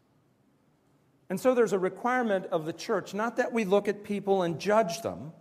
And 1.29 1.39
so 1.39 1.53
there's 1.53 1.73
a 1.73 1.79
requirement 1.79 2.47
of 2.47 2.65
the 2.65 2.73
church, 2.73 3.13
not 3.13 3.37
that 3.37 3.53
we 3.53 3.63
look 3.63 3.87
at 3.87 4.03
people 4.03 4.41
and 4.41 4.59
judge 4.59 5.01
them, 5.01 5.31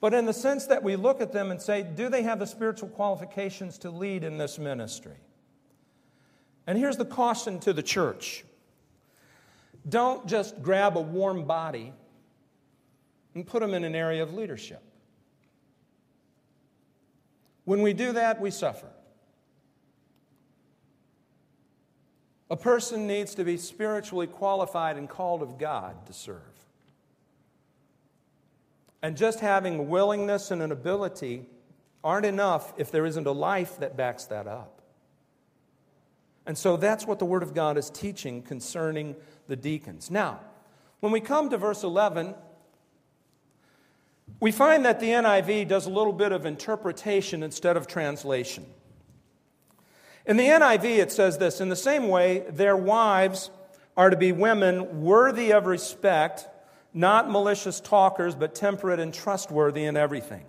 but 0.00 0.12
in 0.12 0.26
the 0.26 0.34
sense 0.34 0.66
that 0.66 0.82
we 0.82 0.96
look 0.96 1.22
at 1.22 1.32
them 1.32 1.50
and 1.50 1.60
say, 1.60 1.82
do 1.82 2.10
they 2.10 2.22
have 2.22 2.38
the 2.38 2.46
spiritual 2.46 2.90
qualifications 2.90 3.78
to 3.78 3.90
lead 3.90 4.22
in 4.22 4.36
this 4.36 4.58
ministry? 4.58 5.16
And 6.66 6.76
here's 6.76 6.98
the 6.98 7.06
caution 7.06 7.58
to 7.60 7.72
the 7.72 7.82
church 7.82 8.44
don't 9.88 10.26
just 10.26 10.60
grab 10.62 10.96
a 10.96 11.00
warm 11.00 11.44
body 11.44 11.92
and 13.34 13.46
put 13.46 13.60
them 13.60 13.72
in 13.72 13.84
an 13.84 13.94
area 13.94 14.22
of 14.22 14.34
leadership. 14.34 14.82
When 17.64 17.82
we 17.82 17.92
do 17.92 18.12
that, 18.12 18.40
we 18.40 18.50
suffer. 18.50 18.88
A 22.48 22.56
person 22.56 23.06
needs 23.06 23.34
to 23.34 23.44
be 23.44 23.56
spiritually 23.56 24.26
qualified 24.26 24.96
and 24.96 25.08
called 25.08 25.42
of 25.42 25.58
God 25.58 26.06
to 26.06 26.12
serve. 26.12 26.40
And 29.02 29.16
just 29.16 29.40
having 29.40 29.88
willingness 29.88 30.50
and 30.50 30.62
an 30.62 30.72
ability 30.72 31.46
aren't 32.04 32.26
enough 32.26 32.72
if 32.76 32.90
there 32.90 33.04
isn't 33.06 33.26
a 33.26 33.32
life 33.32 33.78
that 33.78 33.96
backs 33.96 34.24
that 34.26 34.46
up. 34.46 34.80
And 36.46 36.56
so 36.56 36.76
that's 36.76 37.04
what 37.06 37.18
the 37.18 37.24
Word 37.24 37.42
of 37.42 37.52
God 37.54 37.76
is 37.76 37.90
teaching 37.90 38.42
concerning 38.42 39.16
the 39.48 39.56
deacons. 39.56 40.10
Now, 40.10 40.40
when 41.00 41.12
we 41.12 41.20
come 41.20 41.50
to 41.50 41.58
verse 41.58 41.82
11, 41.82 42.34
We 44.40 44.52
find 44.52 44.84
that 44.84 45.00
the 45.00 45.08
NIV 45.08 45.68
does 45.68 45.86
a 45.86 45.90
little 45.90 46.12
bit 46.12 46.32
of 46.32 46.44
interpretation 46.44 47.42
instead 47.42 47.76
of 47.76 47.86
translation. 47.86 48.66
In 50.26 50.36
the 50.36 50.44
NIV, 50.44 50.84
it 50.84 51.12
says 51.12 51.38
this 51.38 51.60
In 51.60 51.68
the 51.68 51.76
same 51.76 52.08
way, 52.08 52.44
their 52.50 52.76
wives 52.76 53.50
are 53.96 54.10
to 54.10 54.16
be 54.16 54.32
women 54.32 55.02
worthy 55.02 55.52
of 55.52 55.66
respect, 55.66 56.48
not 56.92 57.30
malicious 57.30 57.80
talkers, 57.80 58.34
but 58.34 58.54
temperate 58.54 59.00
and 59.00 59.14
trustworthy 59.14 59.84
in 59.84 59.96
everything. 59.96 60.44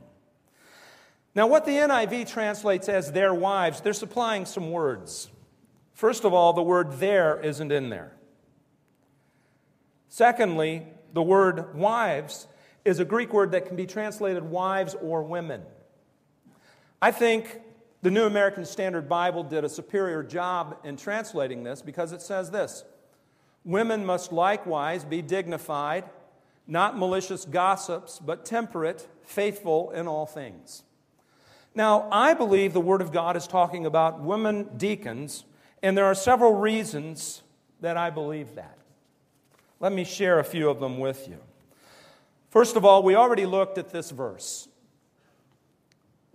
Now, 1.36 1.46
what 1.46 1.66
the 1.66 1.74
NIV 1.74 2.28
translates 2.28 2.90
as 2.90 3.12
their 3.12 3.34
wives, 3.34 3.82
they're 3.82 3.94
supplying 3.94 4.46
some 4.46 4.72
words. 4.72 5.30
First 5.94 6.26
of 6.26 6.34
all, 6.34 6.54
the 6.54 6.64
word 6.64 6.94
there 6.94 7.40
isn't 7.40 7.72
in 7.72 7.90
there. 7.90 8.12
Secondly, 10.10 10.88
the 11.14 11.22
word 11.22 11.76
wives 11.76 12.48
is 12.84 13.00
a 13.00 13.06
Greek 13.06 13.34
word 13.34 13.52
that 13.52 13.68
can 13.68 13.76
be 13.76 13.86
translated 13.86 14.44
wives 14.44 14.96
or 15.00 15.22
women. 15.22 15.62
I 17.02 17.12
think 17.12 17.62
the 18.02 18.12
New 18.12 18.26
American 18.26 18.66
Standard 18.66 19.10
Bible 19.10 19.44
did 19.44 19.64
a 19.64 19.70
superior 19.70 20.24
job 20.24 20.78
in 20.84 20.98
translating 20.98 21.64
this 21.64 21.82
because 21.82 22.12
it 22.12 22.22
says 22.22 22.52
this 22.52 22.84
Women 23.64 24.06
must 24.06 24.32
likewise 24.32 25.04
be 25.04 25.22
dignified, 25.22 26.06
not 26.68 26.98
malicious 26.98 27.46
gossips, 27.46 28.20
but 28.20 28.46
temperate, 28.46 29.08
faithful 29.24 29.92
in 29.92 30.08
all 30.08 30.26
things. 30.26 30.84
Now, 31.74 32.08
I 32.12 32.34
believe 32.34 32.74
the 32.74 32.82
Word 32.82 33.02
of 33.02 33.12
God 33.12 33.36
is 33.36 33.46
talking 33.46 33.86
about 33.86 34.20
women 34.20 34.70
deacons, 34.78 35.46
and 35.84 35.98
there 35.98 36.06
are 36.06 36.16
several 36.16 36.56
reasons 36.56 37.44
that 37.82 37.98
I 37.98 38.10
believe 38.10 38.56
that. 38.56 38.78
Let 39.80 39.92
me 39.92 40.04
share 40.04 40.40
a 40.40 40.44
few 40.44 40.70
of 40.70 40.80
them 40.80 40.98
with 40.98 41.28
you. 41.28 41.38
First 42.50 42.76
of 42.76 42.86
all, 42.86 43.04
we 43.04 43.16
already 43.16 43.46
looked 43.46 43.78
at 43.78 43.90
this 43.90 44.10
verse. 44.10 44.68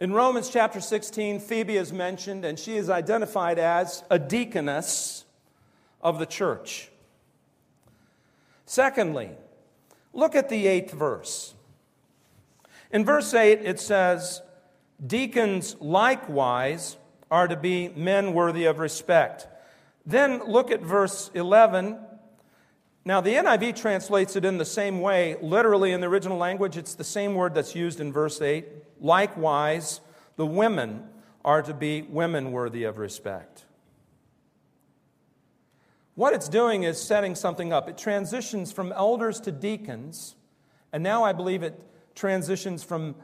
In 0.03 0.13
Romans 0.13 0.49
chapter 0.49 0.81
16, 0.81 1.39
Phoebe 1.39 1.77
is 1.77 1.93
mentioned, 1.93 2.45
and 2.45 2.59
she 2.59 2.77
is 2.77 2.91
identified 2.91 3.61
as 3.61 4.03
a 4.11 4.19
deaconess 4.19 5.25
of 6.01 6.19
the 6.19 6.27
church. 6.27 6.91
Secondly, 8.67 9.31
look 10.13 10.35
at 10.35 10.49
the 10.49 10.67
eighth 10.67 10.91
verse. 10.91 11.55
In 12.91 13.05
verse 13.05 13.33
8, 13.33 13.61
it 13.61 13.79
says, 13.79 14.43
Deacons 15.07 15.77
likewise 15.79 16.97
are 17.31 17.47
to 17.47 17.57
be 17.57 17.91
men 17.91 18.35
worthy 18.35 18.65
of 18.65 18.81
respect. 18.81 19.47
Then 20.05 20.43
look 20.49 20.73
at 20.73 20.81
verse 20.81 21.31
11. 21.33 22.01
Now, 23.05 23.21
the 23.21 23.35
NIV 23.35 23.77
translates 23.77 24.37
it 24.37 24.45
in 24.45 24.59
the 24.59 24.65
same 24.65 25.01
way. 25.01 25.37
Literally, 25.41 25.93
in 25.93 26.01
the 26.01 26.07
original 26.07 26.39
language, 26.39 26.77
it's 26.77 26.95
the 26.95 27.05
same 27.05 27.35
word 27.35 27.55
that's 27.55 27.75
used 27.75 28.01
in 28.01 28.13
verse 28.13 28.41
8. 28.41 28.67
Likewise, 29.01 30.01
the 30.37 30.47
women 30.47 31.09
are 31.45 31.63
to 31.63 31.75
be 31.75 32.03
women 32.03 32.53
worthy 32.53 32.85
of 32.85 32.99
respect. 32.99 33.65
What 36.15 36.33
it's 36.35 36.49
doing 36.49 36.85
is 36.85 37.01
setting 37.01 37.35
something 37.35 37.73
up. 37.73 37.89
It 37.89 37.99
transitions 37.99 38.71
from 38.71 38.93
elders 38.93 39.41
to 39.41 39.51
deacons, 39.51 40.37
and 40.93 41.03
now 41.03 41.25
I 41.25 41.33
believe 41.33 41.63
it 41.63 41.83
transitions 42.15 42.85
from 42.85 43.17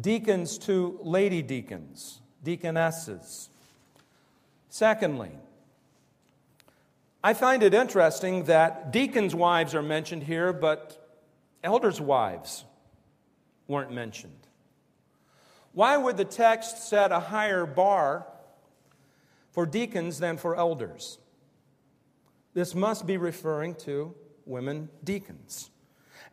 deacons 0.00 0.56
to 0.58 0.98
lady 1.02 1.42
deacons, 1.42 2.20
deaconesses. 2.42 3.50
Secondly, 4.70 5.32
I 7.22 7.34
find 7.34 7.62
it 7.64 7.74
interesting 7.74 8.44
that 8.44 8.92
deacons' 8.92 9.34
wives 9.34 9.74
are 9.74 9.82
mentioned 9.82 10.22
here, 10.22 10.52
but 10.52 11.10
elders' 11.64 12.00
wives 12.00 12.64
weren't 13.66 13.92
mentioned. 13.92 14.46
Why 15.72 15.96
would 15.96 16.16
the 16.16 16.24
text 16.24 16.88
set 16.88 17.10
a 17.10 17.18
higher 17.18 17.66
bar 17.66 18.26
for 19.50 19.66
deacons 19.66 20.18
than 20.18 20.36
for 20.36 20.56
elders? 20.56 21.18
This 22.54 22.74
must 22.74 23.06
be 23.06 23.16
referring 23.16 23.74
to 23.76 24.14
women 24.46 24.88
deacons. 25.02 25.70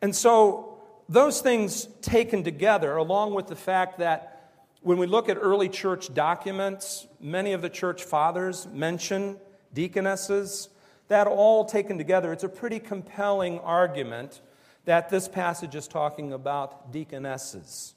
And 0.00 0.14
so, 0.14 0.72
those 1.08 1.40
things 1.40 1.86
taken 2.00 2.42
together, 2.42 2.96
along 2.96 3.34
with 3.34 3.46
the 3.46 3.56
fact 3.56 3.98
that 3.98 4.52
when 4.80 4.98
we 4.98 5.06
look 5.06 5.28
at 5.28 5.36
early 5.40 5.68
church 5.68 6.12
documents, 6.14 7.06
many 7.20 7.52
of 7.52 7.62
the 7.62 7.70
church 7.70 8.04
fathers 8.04 8.66
mention 8.72 9.36
deaconesses 9.72 10.68
that 11.08 11.26
all 11.26 11.64
taken 11.64 11.98
together, 11.98 12.32
it's 12.32 12.44
a 12.44 12.48
pretty 12.48 12.78
compelling 12.78 13.58
argument 13.60 14.40
that 14.84 15.08
this 15.08 15.28
passage 15.28 15.74
is 15.74 15.88
talking 15.88 16.32
about 16.32 16.92
deaconesses. 16.92 17.94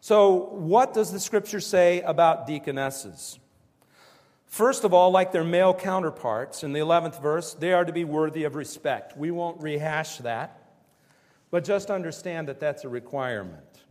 So, 0.00 0.50
what 0.52 0.94
does 0.94 1.12
the 1.12 1.20
scripture 1.20 1.60
say 1.60 2.00
about 2.02 2.46
deaconesses? 2.46 3.38
First 4.46 4.84
of 4.84 4.94
all, 4.94 5.10
like 5.10 5.32
their 5.32 5.44
male 5.44 5.74
counterparts, 5.74 6.64
in 6.64 6.72
the 6.72 6.80
11th 6.80 7.20
verse, 7.20 7.52
they 7.52 7.72
are 7.72 7.84
to 7.84 7.92
be 7.92 8.04
worthy 8.04 8.44
of 8.44 8.54
respect. 8.54 9.16
We 9.16 9.30
won't 9.30 9.60
rehash 9.60 10.18
that, 10.18 10.70
but 11.50 11.64
just 11.64 11.90
understand 11.90 12.48
that 12.48 12.58
that's 12.58 12.84
a 12.84 12.88
requirement. 12.88 13.82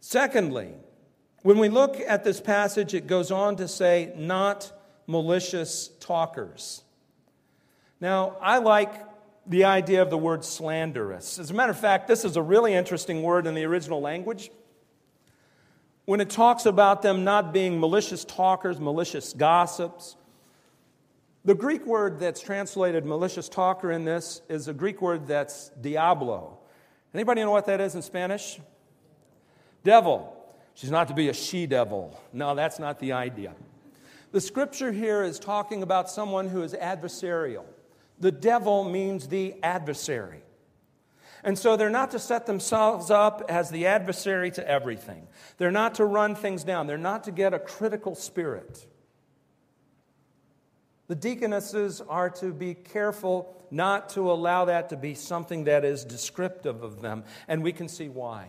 Secondly, 0.00 0.72
when 1.42 1.58
we 1.58 1.68
look 1.68 2.00
at 2.00 2.24
this 2.24 2.40
passage, 2.40 2.94
it 2.94 3.06
goes 3.06 3.30
on 3.30 3.56
to 3.56 3.68
say, 3.68 4.12
not 4.16 4.72
malicious 5.06 5.88
talkers. 6.00 6.82
Now, 8.00 8.36
I 8.40 8.58
like 8.58 8.92
the 9.46 9.64
idea 9.64 10.02
of 10.02 10.10
the 10.10 10.18
word 10.18 10.44
slanderous. 10.44 11.38
As 11.38 11.50
a 11.50 11.54
matter 11.54 11.72
of 11.72 11.78
fact, 11.78 12.08
this 12.08 12.24
is 12.24 12.36
a 12.36 12.42
really 12.42 12.74
interesting 12.74 13.22
word 13.22 13.46
in 13.46 13.54
the 13.54 13.64
original 13.64 14.00
language. 14.00 14.50
When 16.06 16.20
it 16.20 16.30
talks 16.30 16.66
about 16.66 17.02
them 17.02 17.24
not 17.24 17.52
being 17.52 17.80
malicious 17.80 18.24
talkers, 18.24 18.78
malicious 18.78 19.32
gossips, 19.32 20.16
the 21.44 21.54
Greek 21.54 21.86
word 21.86 22.18
that's 22.18 22.40
translated 22.40 23.04
malicious 23.04 23.48
talker 23.48 23.92
in 23.92 24.04
this 24.04 24.40
is 24.48 24.68
a 24.68 24.72
Greek 24.72 25.02
word 25.02 25.26
that's 25.26 25.68
diablo. 25.80 26.58
Anybody 27.12 27.42
know 27.42 27.50
what 27.50 27.66
that 27.66 27.80
is 27.80 27.94
in 27.94 28.02
Spanish? 28.02 28.58
Devil. 29.82 30.30
She's 30.74 30.90
not 30.90 31.08
to 31.08 31.14
be 31.14 31.28
a 31.28 31.34
she 31.34 31.66
devil. 31.66 32.18
No, 32.32 32.54
that's 32.54 32.78
not 32.78 32.98
the 32.98 33.12
idea. 33.12 33.54
The 34.34 34.40
scripture 34.40 34.90
here 34.90 35.22
is 35.22 35.38
talking 35.38 35.84
about 35.84 36.10
someone 36.10 36.48
who 36.48 36.62
is 36.62 36.74
adversarial. 36.74 37.62
The 38.18 38.32
devil 38.32 38.82
means 38.82 39.28
the 39.28 39.54
adversary. 39.62 40.42
And 41.44 41.56
so 41.56 41.76
they're 41.76 41.88
not 41.88 42.10
to 42.10 42.18
set 42.18 42.44
themselves 42.44 43.12
up 43.12 43.44
as 43.48 43.70
the 43.70 43.86
adversary 43.86 44.50
to 44.50 44.68
everything. 44.68 45.28
They're 45.56 45.70
not 45.70 45.94
to 45.94 46.04
run 46.04 46.34
things 46.34 46.64
down. 46.64 46.88
They're 46.88 46.98
not 46.98 47.22
to 47.24 47.30
get 47.30 47.54
a 47.54 47.60
critical 47.60 48.16
spirit. 48.16 48.84
The 51.06 51.14
deaconesses 51.14 52.00
are 52.00 52.30
to 52.30 52.52
be 52.52 52.74
careful 52.74 53.64
not 53.70 54.08
to 54.10 54.32
allow 54.32 54.64
that 54.64 54.88
to 54.88 54.96
be 54.96 55.14
something 55.14 55.62
that 55.64 55.84
is 55.84 56.04
descriptive 56.04 56.82
of 56.82 57.00
them. 57.02 57.22
And 57.46 57.62
we 57.62 57.70
can 57.70 57.86
see 57.86 58.08
why. 58.08 58.48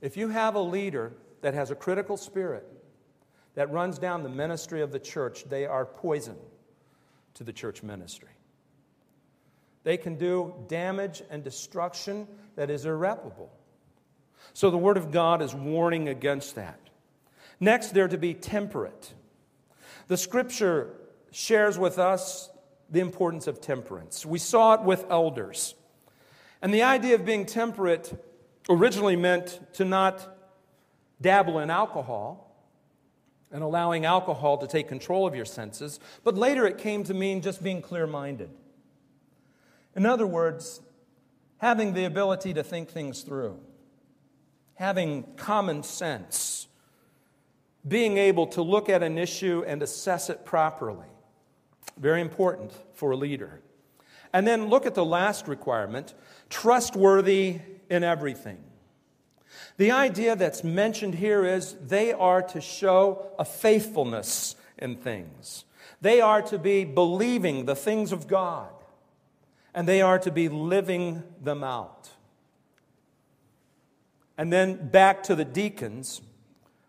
If 0.00 0.16
you 0.16 0.28
have 0.28 0.54
a 0.54 0.60
leader 0.60 1.14
that 1.40 1.54
has 1.54 1.72
a 1.72 1.74
critical 1.74 2.16
spirit, 2.16 2.77
that 3.58 3.72
runs 3.72 3.98
down 3.98 4.22
the 4.22 4.28
ministry 4.28 4.82
of 4.82 4.92
the 4.92 5.00
church, 5.00 5.42
they 5.48 5.66
are 5.66 5.84
poison 5.84 6.36
to 7.34 7.42
the 7.42 7.52
church 7.52 7.82
ministry. 7.82 8.28
They 9.82 9.96
can 9.96 10.14
do 10.14 10.54
damage 10.68 11.24
and 11.28 11.42
destruction 11.42 12.28
that 12.54 12.70
is 12.70 12.84
irreparable. 12.84 13.50
So 14.52 14.70
the 14.70 14.78
Word 14.78 14.96
of 14.96 15.10
God 15.10 15.42
is 15.42 15.56
warning 15.56 16.08
against 16.08 16.54
that. 16.54 16.78
Next, 17.58 17.88
they're 17.90 18.06
to 18.06 18.16
be 18.16 18.32
temperate. 18.32 19.12
The 20.06 20.16
Scripture 20.16 20.90
shares 21.32 21.76
with 21.76 21.98
us 21.98 22.50
the 22.88 23.00
importance 23.00 23.48
of 23.48 23.60
temperance. 23.60 24.24
We 24.24 24.38
saw 24.38 24.74
it 24.74 24.82
with 24.82 25.04
elders. 25.10 25.74
And 26.62 26.72
the 26.72 26.84
idea 26.84 27.16
of 27.16 27.24
being 27.24 27.44
temperate 27.44 28.24
originally 28.70 29.16
meant 29.16 29.58
to 29.72 29.84
not 29.84 30.24
dabble 31.20 31.58
in 31.58 31.70
alcohol 31.70 32.47
and 33.50 33.62
allowing 33.62 34.04
alcohol 34.04 34.58
to 34.58 34.66
take 34.66 34.88
control 34.88 35.26
of 35.26 35.34
your 35.34 35.44
senses, 35.44 35.98
but 36.24 36.36
later 36.36 36.66
it 36.66 36.78
came 36.78 37.04
to 37.04 37.14
mean 37.14 37.40
just 37.40 37.62
being 37.62 37.80
clear 37.80 38.06
minded. 38.06 38.50
In 39.94 40.06
other 40.06 40.26
words, 40.26 40.80
having 41.58 41.94
the 41.94 42.04
ability 42.04 42.54
to 42.54 42.62
think 42.62 42.88
things 42.88 43.22
through, 43.22 43.58
having 44.74 45.24
common 45.36 45.82
sense, 45.82 46.68
being 47.86 48.18
able 48.18 48.46
to 48.48 48.62
look 48.62 48.88
at 48.88 49.02
an 49.02 49.18
issue 49.18 49.64
and 49.66 49.82
assess 49.82 50.30
it 50.30 50.44
properly. 50.44 51.06
Very 51.96 52.20
important 52.20 52.72
for 52.94 53.12
a 53.12 53.16
leader. 53.16 53.60
And 54.32 54.46
then 54.46 54.66
look 54.66 54.84
at 54.84 54.94
the 54.94 55.04
last 55.04 55.48
requirement 55.48 56.14
trustworthy 56.50 57.60
in 57.88 58.04
everything. 58.04 58.62
The 59.76 59.90
idea 59.90 60.36
that's 60.36 60.64
mentioned 60.64 61.14
here 61.14 61.44
is 61.44 61.74
they 61.74 62.12
are 62.12 62.42
to 62.42 62.60
show 62.60 63.32
a 63.38 63.44
faithfulness 63.44 64.56
in 64.78 64.96
things. 64.96 65.64
They 66.00 66.20
are 66.20 66.42
to 66.42 66.58
be 66.58 66.84
believing 66.84 67.64
the 67.64 67.76
things 67.76 68.12
of 68.12 68.28
God, 68.28 68.70
and 69.74 69.88
they 69.88 70.00
are 70.02 70.18
to 70.20 70.30
be 70.30 70.48
living 70.48 71.22
them 71.42 71.64
out. 71.64 72.10
and 74.38 74.52
then 74.52 74.88
back 74.88 75.24
to 75.24 75.34
the 75.34 75.44
deacons. 75.44 76.22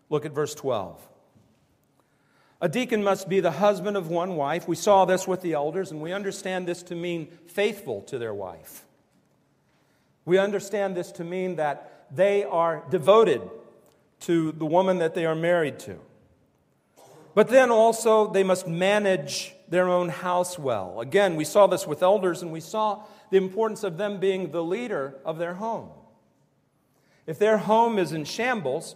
Look 0.10 0.24
at 0.24 0.32
verse 0.32 0.54
12. 0.54 1.02
A 2.62 2.70
deacon 2.70 3.04
must 3.04 3.28
be 3.28 3.40
the 3.40 3.52
husband 3.52 3.98
of 3.98 4.10
one 4.10 4.36
wife. 4.36 4.68
We 4.68 4.76
saw 4.76 5.06
this 5.06 5.28
with 5.28 5.42
the 5.42 5.54
elders, 5.54 5.92
and 5.92 6.00
we 6.00 6.14
understand 6.14 6.68
this 6.68 6.84
to 6.84 6.96
mean 6.96 7.28
faithful 7.48 8.02
to 8.04 8.20
their 8.20 8.34
wife. 8.34 8.86
We 10.26 10.38
understand 10.38 10.96
this 10.96 11.12
to 11.14 11.24
mean 11.24 11.56
that 11.56 11.89
they 12.12 12.44
are 12.44 12.84
devoted 12.90 13.42
to 14.22 14.52
the 14.52 14.66
woman 14.66 15.00
that 15.00 15.14
they 15.14 15.26
are 15.26 15.36
married 15.36 15.80
to. 15.80 16.00
But 17.36 17.50
then 17.50 17.72
also, 17.72 18.32
they 18.32 18.44
must 18.44 18.68
manage 18.68 19.54
their 19.70 19.88
own 19.88 20.10
house 20.10 20.58
well. 20.58 21.00
Again, 21.00 21.36
we 21.36 21.46
saw 21.46 21.68
this 21.68 21.86
with 21.88 22.02
elders, 22.04 22.42
and 22.42 22.52
we 22.52 22.60
saw 22.60 23.04
the 23.30 23.38
importance 23.38 23.84
of 23.84 23.98
them 23.98 24.20
being 24.20 24.52
the 24.52 24.64
leader 24.64 25.16
of 25.24 25.38
their 25.38 25.54
home. 25.54 25.90
If 27.28 27.38
their 27.38 27.58
home 27.58 28.00
is 28.00 28.12
in 28.12 28.26
shambles, 28.26 28.96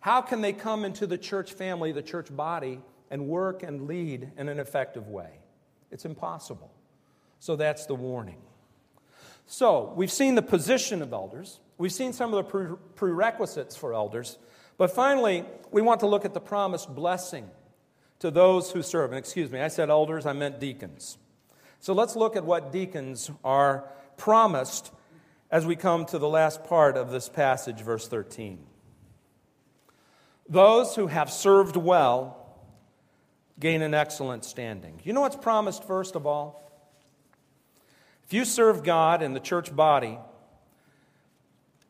how 0.00 0.20
can 0.20 0.42
they 0.42 0.52
come 0.52 0.84
into 0.84 1.06
the 1.06 1.18
church 1.18 1.52
family, 1.52 1.92
the 1.92 2.02
church 2.02 2.34
body, 2.34 2.80
and 3.10 3.26
work 3.26 3.62
and 3.62 3.88
lead 3.88 4.30
in 4.36 4.48
an 4.48 4.60
effective 4.60 5.08
way? 5.08 5.30
It's 5.90 6.04
impossible. 6.04 6.70
So 7.38 7.56
that's 7.56 7.86
the 7.86 7.94
warning. 7.94 8.42
So, 9.46 9.92
we've 9.96 10.12
seen 10.12 10.36
the 10.36 10.42
position 10.42 11.02
of 11.02 11.12
elders, 11.12 11.58
we've 11.80 11.90
seen 11.90 12.12
some 12.12 12.34
of 12.34 12.46
the 12.46 12.76
prerequisites 12.94 13.74
for 13.74 13.94
elders, 13.94 14.36
but 14.76 14.90
finally, 14.90 15.44
we 15.70 15.80
want 15.80 16.00
to 16.00 16.06
look 16.06 16.26
at 16.26 16.34
the 16.34 16.40
promised 16.40 16.94
blessing 16.94 17.48
to 18.18 18.30
those 18.30 18.70
who 18.70 18.82
serve. 18.82 19.12
And 19.12 19.18
excuse 19.18 19.50
me, 19.50 19.60
I 19.60 19.68
said 19.68 19.88
elders, 19.88 20.26
I 20.26 20.34
meant 20.34 20.60
deacons. 20.60 21.16
So 21.80 21.94
let's 21.94 22.16
look 22.16 22.36
at 22.36 22.44
what 22.44 22.70
deacons 22.70 23.30
are 23.42 23.84
promised 24.18 24.92
as 25.50 25.64
we 25.64 25.74
come 25.74 26.04
to 26.06 26.18
the 26.18 26.28
last 26.28 26.64
part 26.64 26.98
of 26.98 27.10
this 27.10 27.30
passage, 27.30 27.80
verse 27.80 28.06
13. 28.06 28.58
Those 30.48 30.94
who 30.94 31.06
have 31.06 31.30
served 31.30 31.76
well 31.76 32.36
gain 33.58 33.80
an 33.80 33.94
excellent 33.94 34.44
standing. 34.44 35.00
You 35.02 35.14
know 35.14 35.22
what's 35.22 35.36
promised, 35.36 35.84
first 35.84 36.14
of 36.14 36.26
all? 36.26 36.62
If 38.24 38.34
you 38.34 38.44
serve 38.44 38.84
God 38.84 39.22
in 39.22 39.32
the 39.32 39.40
church 39.40 39.74
body 39.74 40.18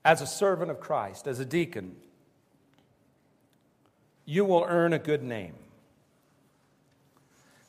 as 0.04 0.20
a 0.22 0.26
servant 0.26 0.70
of 0.70 0.80
Christ, 0.80 1.26
as 1.26 1.40
a 1.40 1.44
deacon, 1.44 1.96
you 4.24 4.44
will 4.44 4.64
earn 4.66 4.92
a 4.92 4.98
good 4.98 5.22
name. 5.22 5.54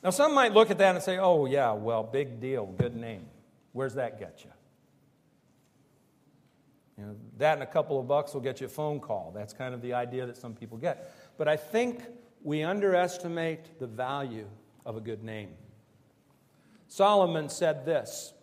Now, 0.02 0.10
some 0.10 0.34
might 0.34 0.52
look 0.52 0.70
at 0.70 0.78
that 0.78 0.94
and 0.94 1.02
say, 1.02 1.18
oh, 1.18 1.46
yeah, 1.46 1.72
well, 1.72 2.02
big 2.02 2.40
deal, 2.40 2.66
good 2.66 2.96
name. 2.96 3.26
Where's 3.72 3.94
that 3.94 4.18
get 4.18 4.42
you? 4.44 4.50
you 7.02 7.08
know, 7.08 7.16
that 7.38 7.54
and 7.54 7.62
a 7.62 7.66
couple 7.66 7.98
of 7.98 8.06
bucks 8.06 8.34
will 8.34 8.40
get 8.40 8.60
you 8.60 8.66
a 8.66 8.70
phone 8.70 9.00
call. 9.00 9.32
That's 9.34 9.52
kind 9.52 9.74
of 9.74 9.82
the 9.82 9.94
idea 9.94 10.26
that 10.26 10.36
some 10.36 10.54
people 10.54 10.78
get. 10.78 11.12
But 11.38 11.48
I 11.48 11.56
think 11.56 12.04
we 12.42 12.62
underestimate 12.62 13.78
the 13.78 13.86
value 13.86 14.46
of 14.84 14.96
a 14.96 15.00
good 15.00 15.24
name. 15.24 15.50
Solomon 16.88 17.48
said 17.48 17.86
this 17.86 18.34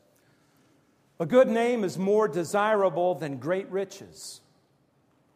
A 1.20 1.26
good 1.26 1.50
name 1.50 1.84
is 1.84 1.98
more 1.98 2.28
desirable 2.28 3.16
than 3.16 3.38
great 3.38 3.70
riches. 3.70 4.40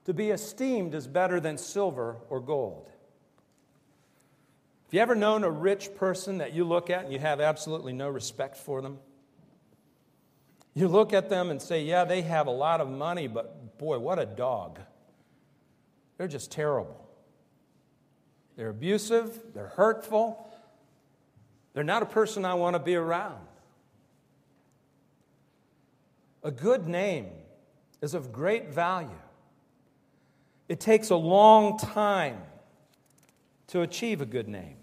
To 0.06 0.14
be 0.14 0.30
esteemed 0.30 0.94
is 0.94 1.08
better 1.08 1.40
than 1.40 1.58
silver 1.58 2.18
or 2.30 2.40
gold. 2.40 2.90
Have 4.86 4.94
you 4.94 5.00
ever 5.02 5.16
known 5.16 5.44
a 5.44 5.50
rich 5.50 5.94
person 5.96 6.38
that 6.38 6.54
you 6.54 6.64
look 6.64 6.90
at 6.90 7.04
and 7.04 7.12
you 7.12 7.20
have 7.20 7.42
absolutely 7.42 7.94
no 7.94 8.08
respect 8.08 8.56
for 8.58 8.82
them? 8.82 9.00
You 10.74 10.88
look 10.88 11.14
at 11.14 11.30
them 11.30 11.50
and 11.50 11.62
say, 11.62 11.84
Yeah, 11.84 12.06
they 12.06 12.22
have 12.22 12.48
a 12.48 12.52
lot 12.52 12.80
of 12.80 12.90
money, 12.90 13.28
but 13.28 13.78
boy, 13.78 14.00
what 14.00 14.20
a 14.20 14.26
dog. 14.26 14.80
They're 16.18 16.28
just 16.28 16.52
terrible. 16.52 17.00
They're 18.56 18.70
abusive, 18.70 19.38
they're 19.54 19.68
hurtful, 19.68 20.48
they're 21.74 21.84
not 21.84 22.04
a 22.04 22.06
person 22.06 22.46
I 22.46 22.54
want 22.54 22.76
to 22.76 22.80
be 22.80 22.96
around. 22.96 23.48
A 26.44 26.52
good 26.52 26.88
name 26.88 27.28
is 28.02 28.14
of 28.14 28.32
great 28.32 28.70
value. 28.70 29.10
It 30.68 30.80
takes 30.80 31.10
a 31.10 31.16
long 31.16 31.78
time 31.78 32.42
to 33.68 33.82
achieve 33.82 34.22
a 34.22 34.26
good 34.26 34.48
name. 34.48 34.76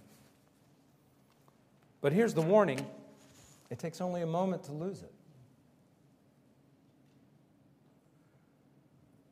But 2.00 2.12
here's 2.12 2.34
the 2.34 2.42
warning 2.42 2.84
it 3.70 3.78
takes 3.78 4.00
only 4.00 4.22
a 4.22 4.26
moment 4.26 4.64
to 4.64 4.72
lose 4.72 5.02
it. 5.02 5.12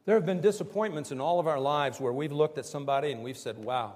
There 0.04 0.14
have 0.14 0.24
been 0.24 0.40
disappointments 0.40 1.12
in 1.12 1.20
all 1.20 1.38
of 1.38 1.46
our 1.46 1.60
lives 1.60 2.00
where 2.00 2.12
we've 2.12 2.32
looked 2.32 2.56
at 2.56 2.64
somebody 2.64 3.12
and 3.12 3.22
we've 3.22 3.36
said, 3.36 3.58
wow, 3.58 3.94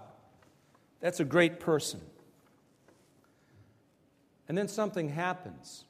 that's 1.01 1.21
a 1.21 1.25
great 1.25 1.59
person. 1.59 2.01
And 4.49 4.59
then 4.59 4.69
something 4.69 5.09
happens. 5.09 5.85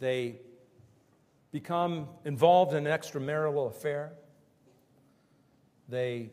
They 0.00 0.40
become 1.52 2.08
involved 2.24 2.74
in 2.74 2.86
an 2.86 2.98
extramarital 2.98 3.68
affair. 3.68 4.12
They 5.88 6.30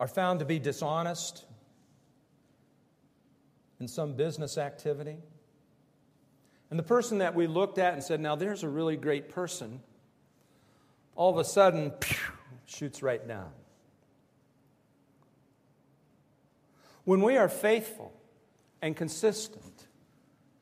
are 0.00 0.06
found 0.06 0.38
to 0.38 0.44
be 0.44 0.58
dishonest 0.58 1.44
in 3.80 3.88
some 3.88 4.14
business 4.14 4.56
activity. 4.56 5.16
And 6.70 6.78
the 6.78 6.84
person 6.84 7.18
that 7.18 7.34
we 7.34 7.46
looked 7.46 7.78
at 7.78 7.94
and 7.94 8.02
said, 8.02 8.20
Now 8.20 8.36
there's 8.36 8.62
a 8.62 8.68
really 8.68 8.96
great 8.96 9.30
person, 9.30 9.80
all 11.16 11.30
of 11.30 11.38
a 11.38 11.44
sudden 11.44 11.90
pew, 11.92 12.16
shoots 12.66 13.02
right 13.02 13.26
down. 13.26 13.50
When 17.04 17.22
we 17.22 17.36
are 17.36 17.48
faithful 17.48 18.12
and 18.82 18.94
consistent 18.94 19.77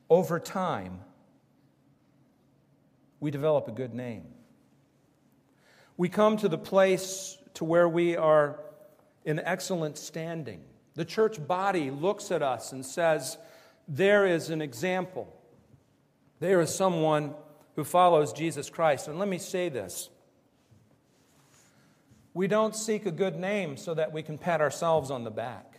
over 0.09 0.39
time, 0.39 0.99
we 3.19 3.31
develop 3.31 3.67
a 3.67 3.71
good 3.71 3.93
name. 3.93 4.25
We 5.97 6.09
come 6.09 6.37
to 6.37 6.49
the 6.49 6.57
place 6.57 7.37
to 7.55 7.65
where 7.65 7.89
we 7.89 8.15
are 8.15 8.59
in 9.25 9.39
excellent 9.39 9.97
standing. 9.97 10.61
The 10.93 11.05
church 11.05 11.45
body 11.45 11.91
looks 11.91 12.31
at 12.31 12.41
us 12.41 12.71
and 12.71 12.85
says, 12.85 13.37
There 13.87 14.25
is 14.25 14.49
an 14.49 14.61
example. 14.61 15.33
There 16.39 16.61
is 16.61 16.73
someone 16.73 17.33
who 17.75 17.83
follows 17.83 18.31
Jesus 18.33 18.69
Christ. 18.69 19.07
And 19.07 19.17
let 19.19 19.27
me 19.27 19.37
say 19.37 19.69
this 19.69 20.09
we 22.37 22.47
don't 22.47 22.75
seek 22.75 23.07
a 23.07 23.11
good 23.11 23.35
name 23.35 23.77
so 23.77 23.95
that 23.95 24.13
we 24.13 24.21
can 24.21 24.37
pat 24.37 24.61
ourselves 24.61 25.09
on 25.09 25.23
the 25.23 25.31
back. 25.31 25.76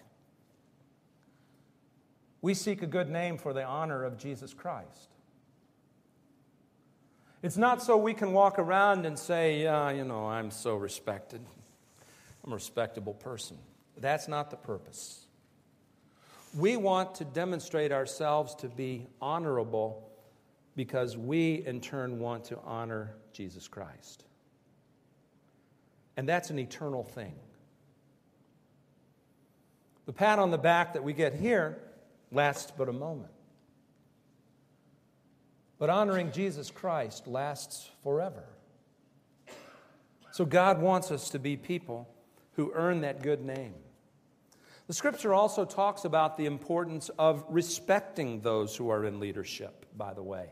We 2.40 2.54
seek 2.54 2.82
a 2.82 2.86
good 2.86 3.08
name 3.08 3.36
for 3.38 3.52
the 3.52 3.64
honor 3.64 4.04
of 4.04 4.16
Jesus 4.16 4.54
Christ. 4.54 5.10
It's 7.42 7.56
not 7.56 7.82
so 7.82 7.96
we 7.96 8.14
can 8.14 8.32
walk 8.32 8.58
around 8.58 9.06
and 9.06 9.18
say, 9.18 9.62
yeah, 9.62 9.90
you 9.90 10.04
know, 10.04 10.26
I'm 10.26 10.50
so 10.50 10.76
respected. 10.76 11.40
I'm 12.44 12.52
a 12.52 12.56
respectable 12.56 13.14
person. 13.14 13.58
That's 13.96 14.28
not 14.28 14.50
the 14.50 14.56
purpose. 14.56 15.26
We 16.56 16.76
want 16.76 17.16
to 17.16 17.24
demonstrate 17.24 17.92
ourselves 17.92 18.54
to 18.56 18.68
be 18.68 19.06
honorable 19.20 20.08
because 20.74 21.16
we, 21.16 21.66
in 21.66 21.80
turn, 21.80 22.18
want 22.18 22.44
to 22.46 22.58
honor 22.64 23.14
Jesus 23.32 23.68
Christ. 23.68 24.24
And 26.16 26.28
that's 26.28 26.50
an 26.50 26.58
eternal 26.58 27.04
thing. 27.04 27.34
The 30.06 30.12
pat 30.12 30.38
on 30.38 30.50
the 30.50 30.58
back 30.58 30.94
that 30.94 31.04
we 31.04 31.12
get 31.12 31.34
here 31.34 31.78
lasts 32.30 32.72
but 32.76 32.88
a 32.88 32.92
moment. 32.92 33.32
But 35.78 35.90
honoring 35.90 36.32
Jesus 36.32 36.70
Christ 36.70 37.26
lasts 37.26 37.88
forever. 38.02 38.44
So 40.32 40.44
God 40.44 40.80
wants 40.80 41.10
us 41.10 41.30
to 41.30 41.38
be 41.38 41.56
people 41.56 42.08
who 42.52 42.72
earn 42.74 43.02
that 43.02 43.22
good 43.22 43.44
name. 43.44 43.74
The 44.88 44.94
scripture 44.94 45.34
also 45.34 45.64
talks 45.64 46.04
about 46.04 46.36
the 46.36 46.46
importance 46.46 47.10
of 47.18 47.44
respecting 47.48 48.40
those 48.40 48.74
who 48.74 48.88
are 48.90 49.04
in 49.04 49.20
leadership, 49.20 49.86
by 49.96 50.14
the 50.14 50.22
way. 50.22 50.50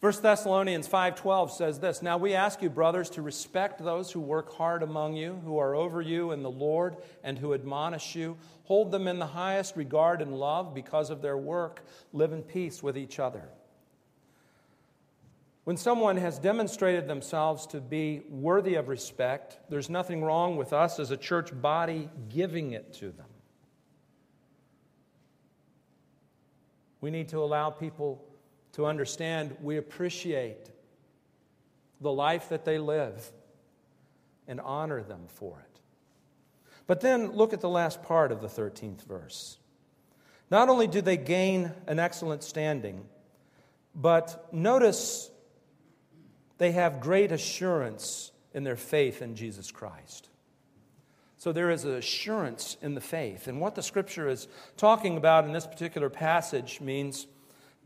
1 0.00 0.22
Thessalonians 0.22 0.86
5:12 0.86 1.50
says 1.50 1.80
this, 1.80 2.02
"Now 2.02 2.16
we 2.18 2.32
ask 2.32 2.62
you 2.62 2.70
brothers 2.70 3.10
to 3.10 3.22
respect 3.22 3.82
those 3.82 4.12
who 4.12 4.20
work 4.20 4.52
hard 4.52 4.84
among 4.84 5.16
you, 5.16 5.40
who 5.44 5.58
are 5.58 5.74
over 5.74 6.00
you 6.00 6.30
in 6.30 6.44
the 6.44 6.50
Lord 6.50 6.98
and 7.24 7.38
who 7.38 7.52
admonish 7.52 8.14
you. 8.14 8.36
Hold 8.64 8.92
them 8.92 9.08
in 9.08 9.18
the 9.18 9.26
highest 9.26 9.74
regard 9.74 10.22
and 10.22 10.38
love 10.38 10.72
because 10.72 11.10
of 11.10 11.20
their 11.20 11.36
work. 11.36 11.82
Live 12.12 12.32
in 12.32 12.44
peace 12.44 12.80
with 12.80 12.96
each 12.96 13.18
other." 13.18 13.48
When 15.64 15.76
someone 15.76 16.16
has 16.18 16.38
demonstrated 16.38 17.08
themselves 17.08 17.66
to 17.66 17.80
be 17.80 18.20
worthy 18.30 18.76
of 18.76 18.88
respect, 18.88 19.58
there's 19.68 19.90
nothing 19.90 20.22
wrong 20.22 20.56
with 20.56 20.72
us 20.72 21.00
as 21.00 21.10
a 21.10 21.16
church 21.16 21.60
body 21.60 22.08
giving 22.28 22.70
it 22.70 22.92
to 22.94 23.10
them. 23.10 23.26
We 27.00 27.10
need 27.10 27.28
to 27.30 27.42
allow 27.42 27.70
people 27.70 28.27
to 28.72 28.86
understand 28.86 29.56
we 29.62 29.76
appreciate 29.76 30.70
the 32.00 32.12
life 32.12 32.48
that 32.50 32.64
they 32.64 32.78
live 32.78 33.30
and 34.46 34.60
honor 34.60 35.02
them 35.02 35.24
for 35.26 35.58
it. 35.60 35.80
But 36.86 37.00
then 37.00 37.32
look 37.32 37.52
at 37.52 37.60
the 37.60 37.68
last 37.68 38.02
part 38.02 38.32
of 38.32 38.40
the 38.40 38.48
13th 38.48 39.04
verse. 39.04 39.58
Not 40.50 40.68
only 40.68 40.86
do 40.86 41.02
they 41.02 41.18
gain 41.18 41.72
an 41.86 41.98
excellent 41.98 42.42
standing, 42.42 43.04
but 43.94 44.52
notice 44.52 45.30
they 46.56 46.72
have 46.72 47.00
great 47.00 47.32
assurance 47.32 48.32
in 48.54 48.64
their 48.64 48.76
faith 48.76 49.20
in 49.20 49.34
Jesus 49.34 49.70
Christ. 49.70 50.28
So 51.36 51.52
there 51.52 51.70
is 51.70 51.84
an 51.84 51.94
assurance 51.94 52.76
in 52.82 52.94
the 52.94 53.00
faith. 53.00 53.46
And 53.46 53.60
what 53.60 53.74
the 53.74 53.82
scripture 53.82 54.28
is 54.28 54.48
talking 54.76 55.16
about 55.16 55.44
in 55.44 55.52
this 55.52 55.66
particular 55.66 56.10
passage 56.10 56.80
means 56.80 57.26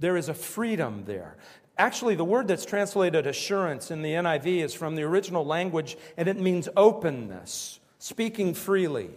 there 0.02 0.16
is 0.16 0.28
a 0.28 0.34
freedom 0.34 1.04
there. 1.06 1.36
Actually, 1.78 2.16
the 2.16 2.24
word 2.24 2.48
that's 2.48 2.66
translated 2.66 3.26
assurance 3.26 3.90
in 3.90 4.02
the 4.02 4.10
NIV 4.10 4.62
is 4.62 4.74
from 4.74 4.96
the 4.96 5.02
original 5.04 5.46
language, 5.46 5.96
and 6.16 6.28
it 6.28 6.38
means 6.38 6.68
openness, 6.76 7.80
speaking 7.98 8.52
freely. 8.52 9.10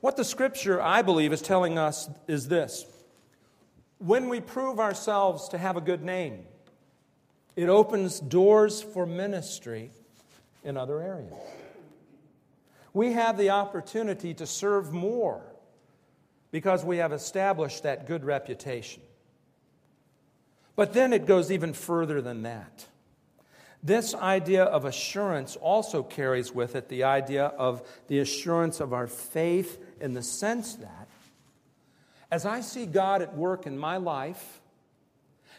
What 0.00 0.16
the 0.16 0.24
scripture, 0.24 0.80
I 0.80 1.02
believe, 1.02 1.32
is 1.32 1.42
telling 1.42 1.78
us 1.78 2.08
is 2.26 2.48
this 2.48 2.86
when 3.98 4.28
we 4.28 4.40
prove 4.40 4.80
ourselves 4.80 5.48
to 5.50 5.58
have 5.58 5.76
a 5.76 5.80
good 5.80 6.02
name, 6.02 6.44
it 7.56 7.68
opens 7.68 8.20
doors 8.20 8.82
for 8.82 9.06
ministry 9.06 9.90
in 10.64 10.76
other 10.76 11.00
areas. 11.00 11.32
We 12.92 13.12
have 13.12 13.36
the 13.36 13.50
opportunity 13.50 14.32
to 14.34 14.46
serve 14.46 14.92
more 14.92 15.42
because 16.50 16.84
we 16.84 16.98
have 16.98 17.12
established 17.12 17.82
that 17.82 18.06
good 18.06 18.24
reputation. 18.24 19.02
But 20.76 20.92
then 20.92 21.12
it 21.12 21.26
goes 21.26 21.50
even 21.50 21.72
further 21.72 22.20
than 22.20 22.42
that. 22.42 22.86
This 23.82 24.14
idea 24.14 24.64
of 24.64 24.84
assurance 24.84 25.56
also 25.56 26.02
carries 26.02 26.52
with 26.52 26.76
it 26.76 26.88
the 26.88 27.04
idea 27.04 27.46
of 27.46 27.86
the 28.08 28.18
assurance 28.18 28.80
of 28.80 28.92
our 28.92 29.06
faith 29.06 29.82
in 30.00 30.12
the 30.12 30.22
sense 30.22 30.74
that 30.76 31.08
as 32.30 32.44
I 32.44 32.60
see 32.60 32.86
God 32.86 33.22
at 33.22 33.36
work 33.36 33.66
in 33.66 33.78
my 33.78 33.96
life, 33.96 34.60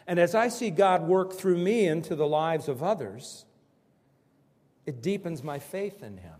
and 0.06 0.18
as 0.18 0.34
I 0.34 0.48
see 0.48 0.70
God 0.70 1.06
work 1.06 1.32
through 1.32 1.58
me 1.58 1.86
into 1.86 2.14
the 2.14 2.26
lives 2.26 2.68
of 2.68 2.82
others, 2.82 3.44
it 4.86 5.02
deepens 5.02 5.42
my 5.42 5.58
faith 5.58 6.02
in 6.02 6.18
Him. 6.18 6.34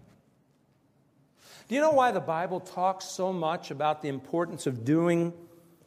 Do 1.68 1.74
you 1.74 1.80
know 1.80 1.92
why 1.92 2.12
the 2.12 2.20
Bible 2.20 2.60
talks 2.60 3.04
so 3.06 3.32
much 3.32 3.70
about 3.70 4.00
the 4.00 4.08
importance 4.08 4.66
of 4.66 4.84
doing 4.84 5.32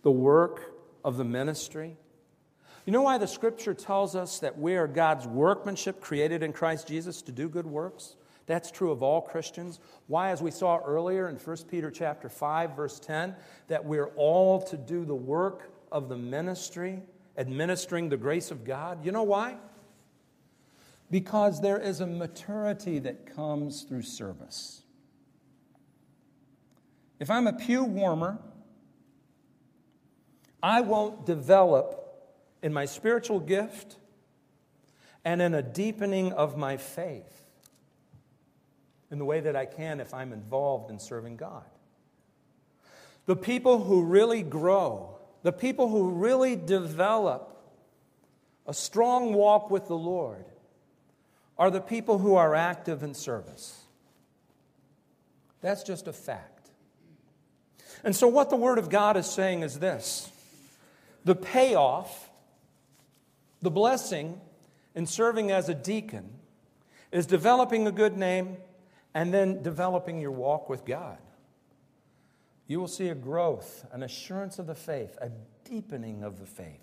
the 0.04 0.12
work 0.12 0.74
of 1.04 1.18
the 1.18 1.24
ministry? 1.24 1.98
You 2.86 2.94
know 2.94 3.04
why 3.04 3.18
the 3.18 3.28
scripture 3.28 3.74
tells 3.74 4.16
us 4.16 4.40
that 4.40 4.58
we 4.58 4.76
are 4.76 4.88
God's 4.88 5.28
workmanship 5.28 6.02
created 6.02 6.42
in 6.42 6.52
Christ 6.52 6.88
Jesus 6.88 7.22
to 7.24 7.32
do 7.32 7.48
good 7.48 7.68
works? 7.68 8.16
That's 8.48 8.72
true 8.72 8.92
of 8.92 9.04
all 9.04 9.22
Christians. 9.22 9.80
Why, 10.08 10.32
as 10.32 10.42
we 10.42 10.52
saw 10.52 10.80
earlier 10.80 11.30
in 11.30 11.36
1 11.36 11.58
Peter 11.70 11.92
chapter 11.92 12.28
5, 12.28 12.76
verse 12.76 13.00
10, 13.00 13.36
that 13.68 13.86
we're 13.86 14.10
all 14.16 14.62
to 14.64 14.78
do 14.78 15.06
the 15.06 15.16
work 15.16 15.72
of 15.92 16.10
the 16.10 16.18
ministry, 16.18 17.04
administering 17.38 18.10
the 18.10 18.18
grace 18.18 18.50
of 18.50 18.66
God. 18.66 19.06
You 19.06 19.12
know 19.12 19.24
why? 19.24 19.58
Because 21.12 21.62
there 21.62 21.78
is 21.78 22.00
a 22.00 22.08
maturity 22.08 22.98
that 23.00 23.36
comes 23.36 23.84
through 23.84 24.04
service. 24.04 24.82
If 27.20 27.30
I'm 27.30 27.46
a 27.46 27.54
pew 27.54 27.84
warmer, 27.84 28.40
I 30.64 30.82
won't 30.82 31.26
develop 31.26 32.01
in 32.62 32.74
my 32.74 32.86
spiritual 32.86 33.39
gift 33.39 33.97
and 35.24 35.41
in 35.41 35.53
a 35.53 35.62
deepening 35.62 36.34
of 36.34 36.57
my 36.57 36.78
faith 36.78 37.41
in 39.12 39.20
the 39.20 39.26
way 39.26 39.41
that 39.41 39.55
I 39.55 39.66
can 39.66 39.99
if 39.99 40.14
I'm 40.14 40.34
involved 40.34 40.89
in 40.89 40.99
serving 40.99 41.38
God. 41.38 41.66
The 43.26 43.36
people 43.36 43.84
who 43.84 44.03
really 44.03 44.41
grow, 44.41 45.18
the 45.43 45.51
people 45.51 45.89
who 45.89 46.09
really 46.09 46.55
develop 46.55 47.47
a 48.66 48.74
strong 48.74 49.34
walk 49.34 49.70
with 49.70 49.88
the 49.88 49.97
Lord, 49.97 50.45
are 51.57 51.70
the 51.70 51.82
people 51.82 52.18
who 52.18 52.36
are 52.36 52.55
active 52.55 53.03
in 53.03 53.14
service. 53.14 53.80
That's 55.62 55.84
just 55.84 56.07
a 56.07 56.14
fact. 56.14 56.70
And 58.03 58.16
so, 58.16 58.28
what 58.28 58.49
the 58.49 58.55
Word 58.55 58.80
of 58.80 58.89
God 58.89 59.16
is 59.16 59.28
saying 59.28 59.62
is 59.62 59.78
this 59.78 60.32
the 61.24 61.36
payoff 61.36 62.31
the 63.62 63.72
blessing 63.72 64.39
in 64.95 65.05
serving 65.05 65.51
as 65.51 65.70
a 65.70 65.74
deacon 65.74 66.30
is 67.12 67.26
developing 67.26 67.88
a 67.88 67.91
good 67.91 68.18
name 68.18 68.57
and 69.14 69.34
then 69.34 69.62
developing 69.62 70.20
your 70.20 70.32
walk 70.32 70.70
with 70.70 70.86
God. 70.86 71.18
You 72.68 72.80
will 72.80 72.88
see 72.88 73.09
a 73.09 73.16
growth, 73.16 73.86
an 73.91 74.03
assurance 74.03 74.57
of 74.57 74.68
the 74.68 74.76
faith, 74.76 75.18
a 75.22 75.30
deepening 75.70 76.24
of 76.24 76.39
the 76.39 76.45
faith. 76.45 76.80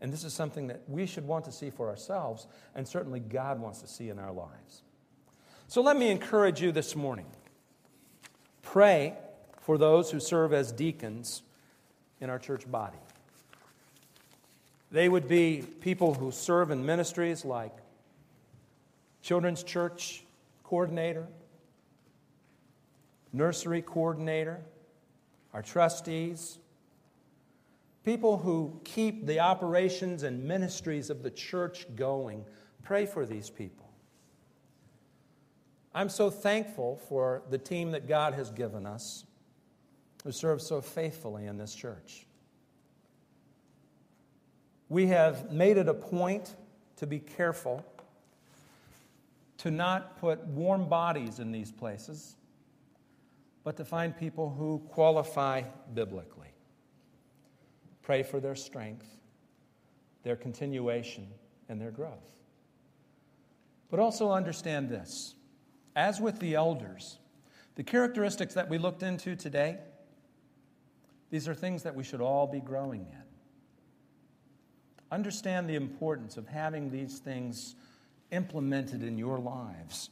And 0.00 0.12
this 0.12 0.24
is 0.24 0.34
something 0.34 0.66
that 0.66 0.82
we 0.88 1.06
should 1.06 1.24
want 1.24 1.44
to 1.44 1.52
see 1.52 1.70
for 1.70 1.88
ourselves, 1.88 2.48
and 2.74 2.86
certainly 2.86 3.20
God 3.20 3.60
wants 3.60 3.80
to 3.82 3.86
see 3.86 4.08
in 4.08 4.18
our 4.18 4.32
lives. 4.32 4.82
So 5.68 5.80
let 5.80 5.96
me 5.96 6.10
encourage 6.10 6.60
you 6.60 6.72
this 6.72 6.96
morning 6.96 7.26
pray 8.62 9.14
for 9.60 9.78
those 9.78 10.10
who 10.10 10.18
serve 10.18 10.52
as 10.52 10.72
deacons 10.72 11.42
in 12.20 12.30
our 12.30 12.38
church 12.38 12.68
body. 12.68 12.98
They 14.92 15.08
would 15.08 15.26
be 15.26 15.64
people 15.80 16.12
who 16.12 16.30
serve 16.30 16.70
in 16.70 16.84
ministries 16.84 17.46
like 17.46 17.74
children's 19.22 19.62
church 19.62 20.22
coordinator, 20.64 21.26
nursery 23.32 23.80
coordinator, 23.80 24.60
our 25.54 25.62
trustees, 25.62 26.58
people 28.04 28.36
who 28.36 28.78
keep 28.84 29.26
the 29.26 29.40
operations 29.40 30.24
and 30.24 30.44
ministries 30.44 31.08
of 31.08 31.22
the 31.22 31.30
church 31.30 31.86
going. 31.96 32.44
Pray 32.82 33.06
for 33.06 33.24
these 33.24 33.48
people. 33.48 33.88
I'm 35.94 36.10
so 36.10 36.28
thankful 36.28 37.00
for 37.08 37.42
the 37.48 37.58
team 37.58 37.92
that 37.92 38.08
God 38.08 38.34
has 38.34 38.50
given 38.50 38.86
us 38.86 39.24
who 40.22 40.32
serves 40.32 40.66
so 40.66 40.82
faithfully 40.82 41.46
in 41.46 41.56
this 41.56 41.74
church. 41.74 42.26
We 44.92 45.06
have 45.06 45.50
made 45.50 45.78
it 45.78 45.88
a 45.88 45.94
point 45.94 46.54
to 46.96 47.06
be 47.06 47.18
careful 47.18 47.82
to 49.56 49.70
not 49.70 50.18
put 50.18 50.46
warm 50.48 50.86
bodies 50.86 51.38
in 51.38 51.50
these 51.50 51.72
places, 51.72 52.36
but 53.64 53.78
to 53.78 53.86
find 53.86 54.14
people 54.14 54.50
who 54.50 54.80
qualify 54.90 55.62
biblically. 55.94 56.50
Pray 58.02 58.22
for 58.22 58.38
their 58.38 58.54
strength, 58.54 59.06
their 60.24 60.36
continuation, 60.36 61.26
and 61.70 61.80
their 61.80 61.90
growth. 61.90 62.30
But 63.90 63.98
also 63.98 64.30
understand 64.30 64.90
this 64.90 65.36
as 65.96 66.20
with 66.20 66.38
the 66.38 66.54
elders, 66.54 67.16
the 67.76 67.82
characteristics 67.82 68.52
that 68.52 68.68
we 68.68 68.76
looked 68.76 69.02
into 69.02 69.36
today, 69.36 69.78
these 71.30 71.48
are 71.48 71.54
things 71.54 71.82
that 71.84 71.94
we 71.94 72.04
should 72.04 72.20
all 72.20 72.46
be 72.46 72.60
growing 72.60 73.06
in. 73.10 73.31
Understand 75.12 75.68
the 75.68 75.74
importance 75.74 76.38
of 76.38 76.48
having 76.48 76.90
these 76.90 77.18
things 77.18 77.76
implemented 78.30 79.02
in 79.02 79.18
your 79.18 79.38
lives. 79.38 80.08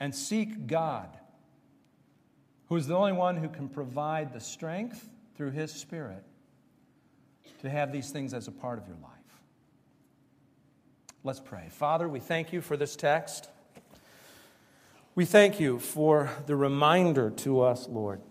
And 0.00 0.14
seek 0.14 0.66
God, 0.66 1.10
who 2.70 2.76
is 2.76 2.86
the 2.86 2.96
only 2.96 3.12
one 3.12 3.36
who 3.36 3.50
can 3.50 3.68
provide 3.68 4.32
the 4.32 4.40
strength 4.40 5.06
through 5.36 5.50
His 5.50 5.70
Spirit 5.70 6.24
to 7.60 7.68
have 7.68 7.92
these 7.92 8.10
things 8.10 8.32
as 8.32 8.48
a 8.48 8.52
part 8.52 8.78
of 8.78 8.88
your 8.88 8.96
life. 9.02 9.12
Let's 11.24 11.40
pray. 11.40 11.66
Father, 11.70 12.08
we 12.08 12.20
thank 12.20 12.54
you 12.54 12.62
for 12.62 12.78
this 12.78 12.96
text. 12.96 13.50
We 15.14 15.26
thank 15.26 15.60
you 15.60 15.78
for 15.78 16.30
the 16.46 16.56
reminder 16.56 17.28
to 17.30 17.60
us, 17.60 17.86
Lord, 17.86 18.22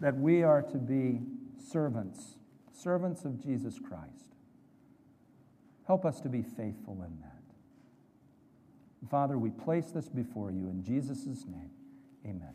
that 0.00 0.16
we 0.16 0.44
are 0.44 0.62
to 0.62 0.76
be 0.76 1.22
servants 1.72 2.36
servants 2.82 3.24
of 3.24 3.42
Jesus 3.42 3.78
Christ. 3.78 4.34
Help 5.86 6.04
us 6.04 6.20
to 6.20 6.28
be 6.28 6.42
faithful 6.42 7.02
in 7.04 7.18
that. 7.20 7.42
Father, 9.10 9.36
we 9.36 9.50
place 9.50 9.86
this 9.86 10.08
before 10.08 10.50
you 10.50 10.68
in 10.68 10.82
Jesus' 10.82 11.26
name. 11.46 11.70
Amen. 12.24 12.54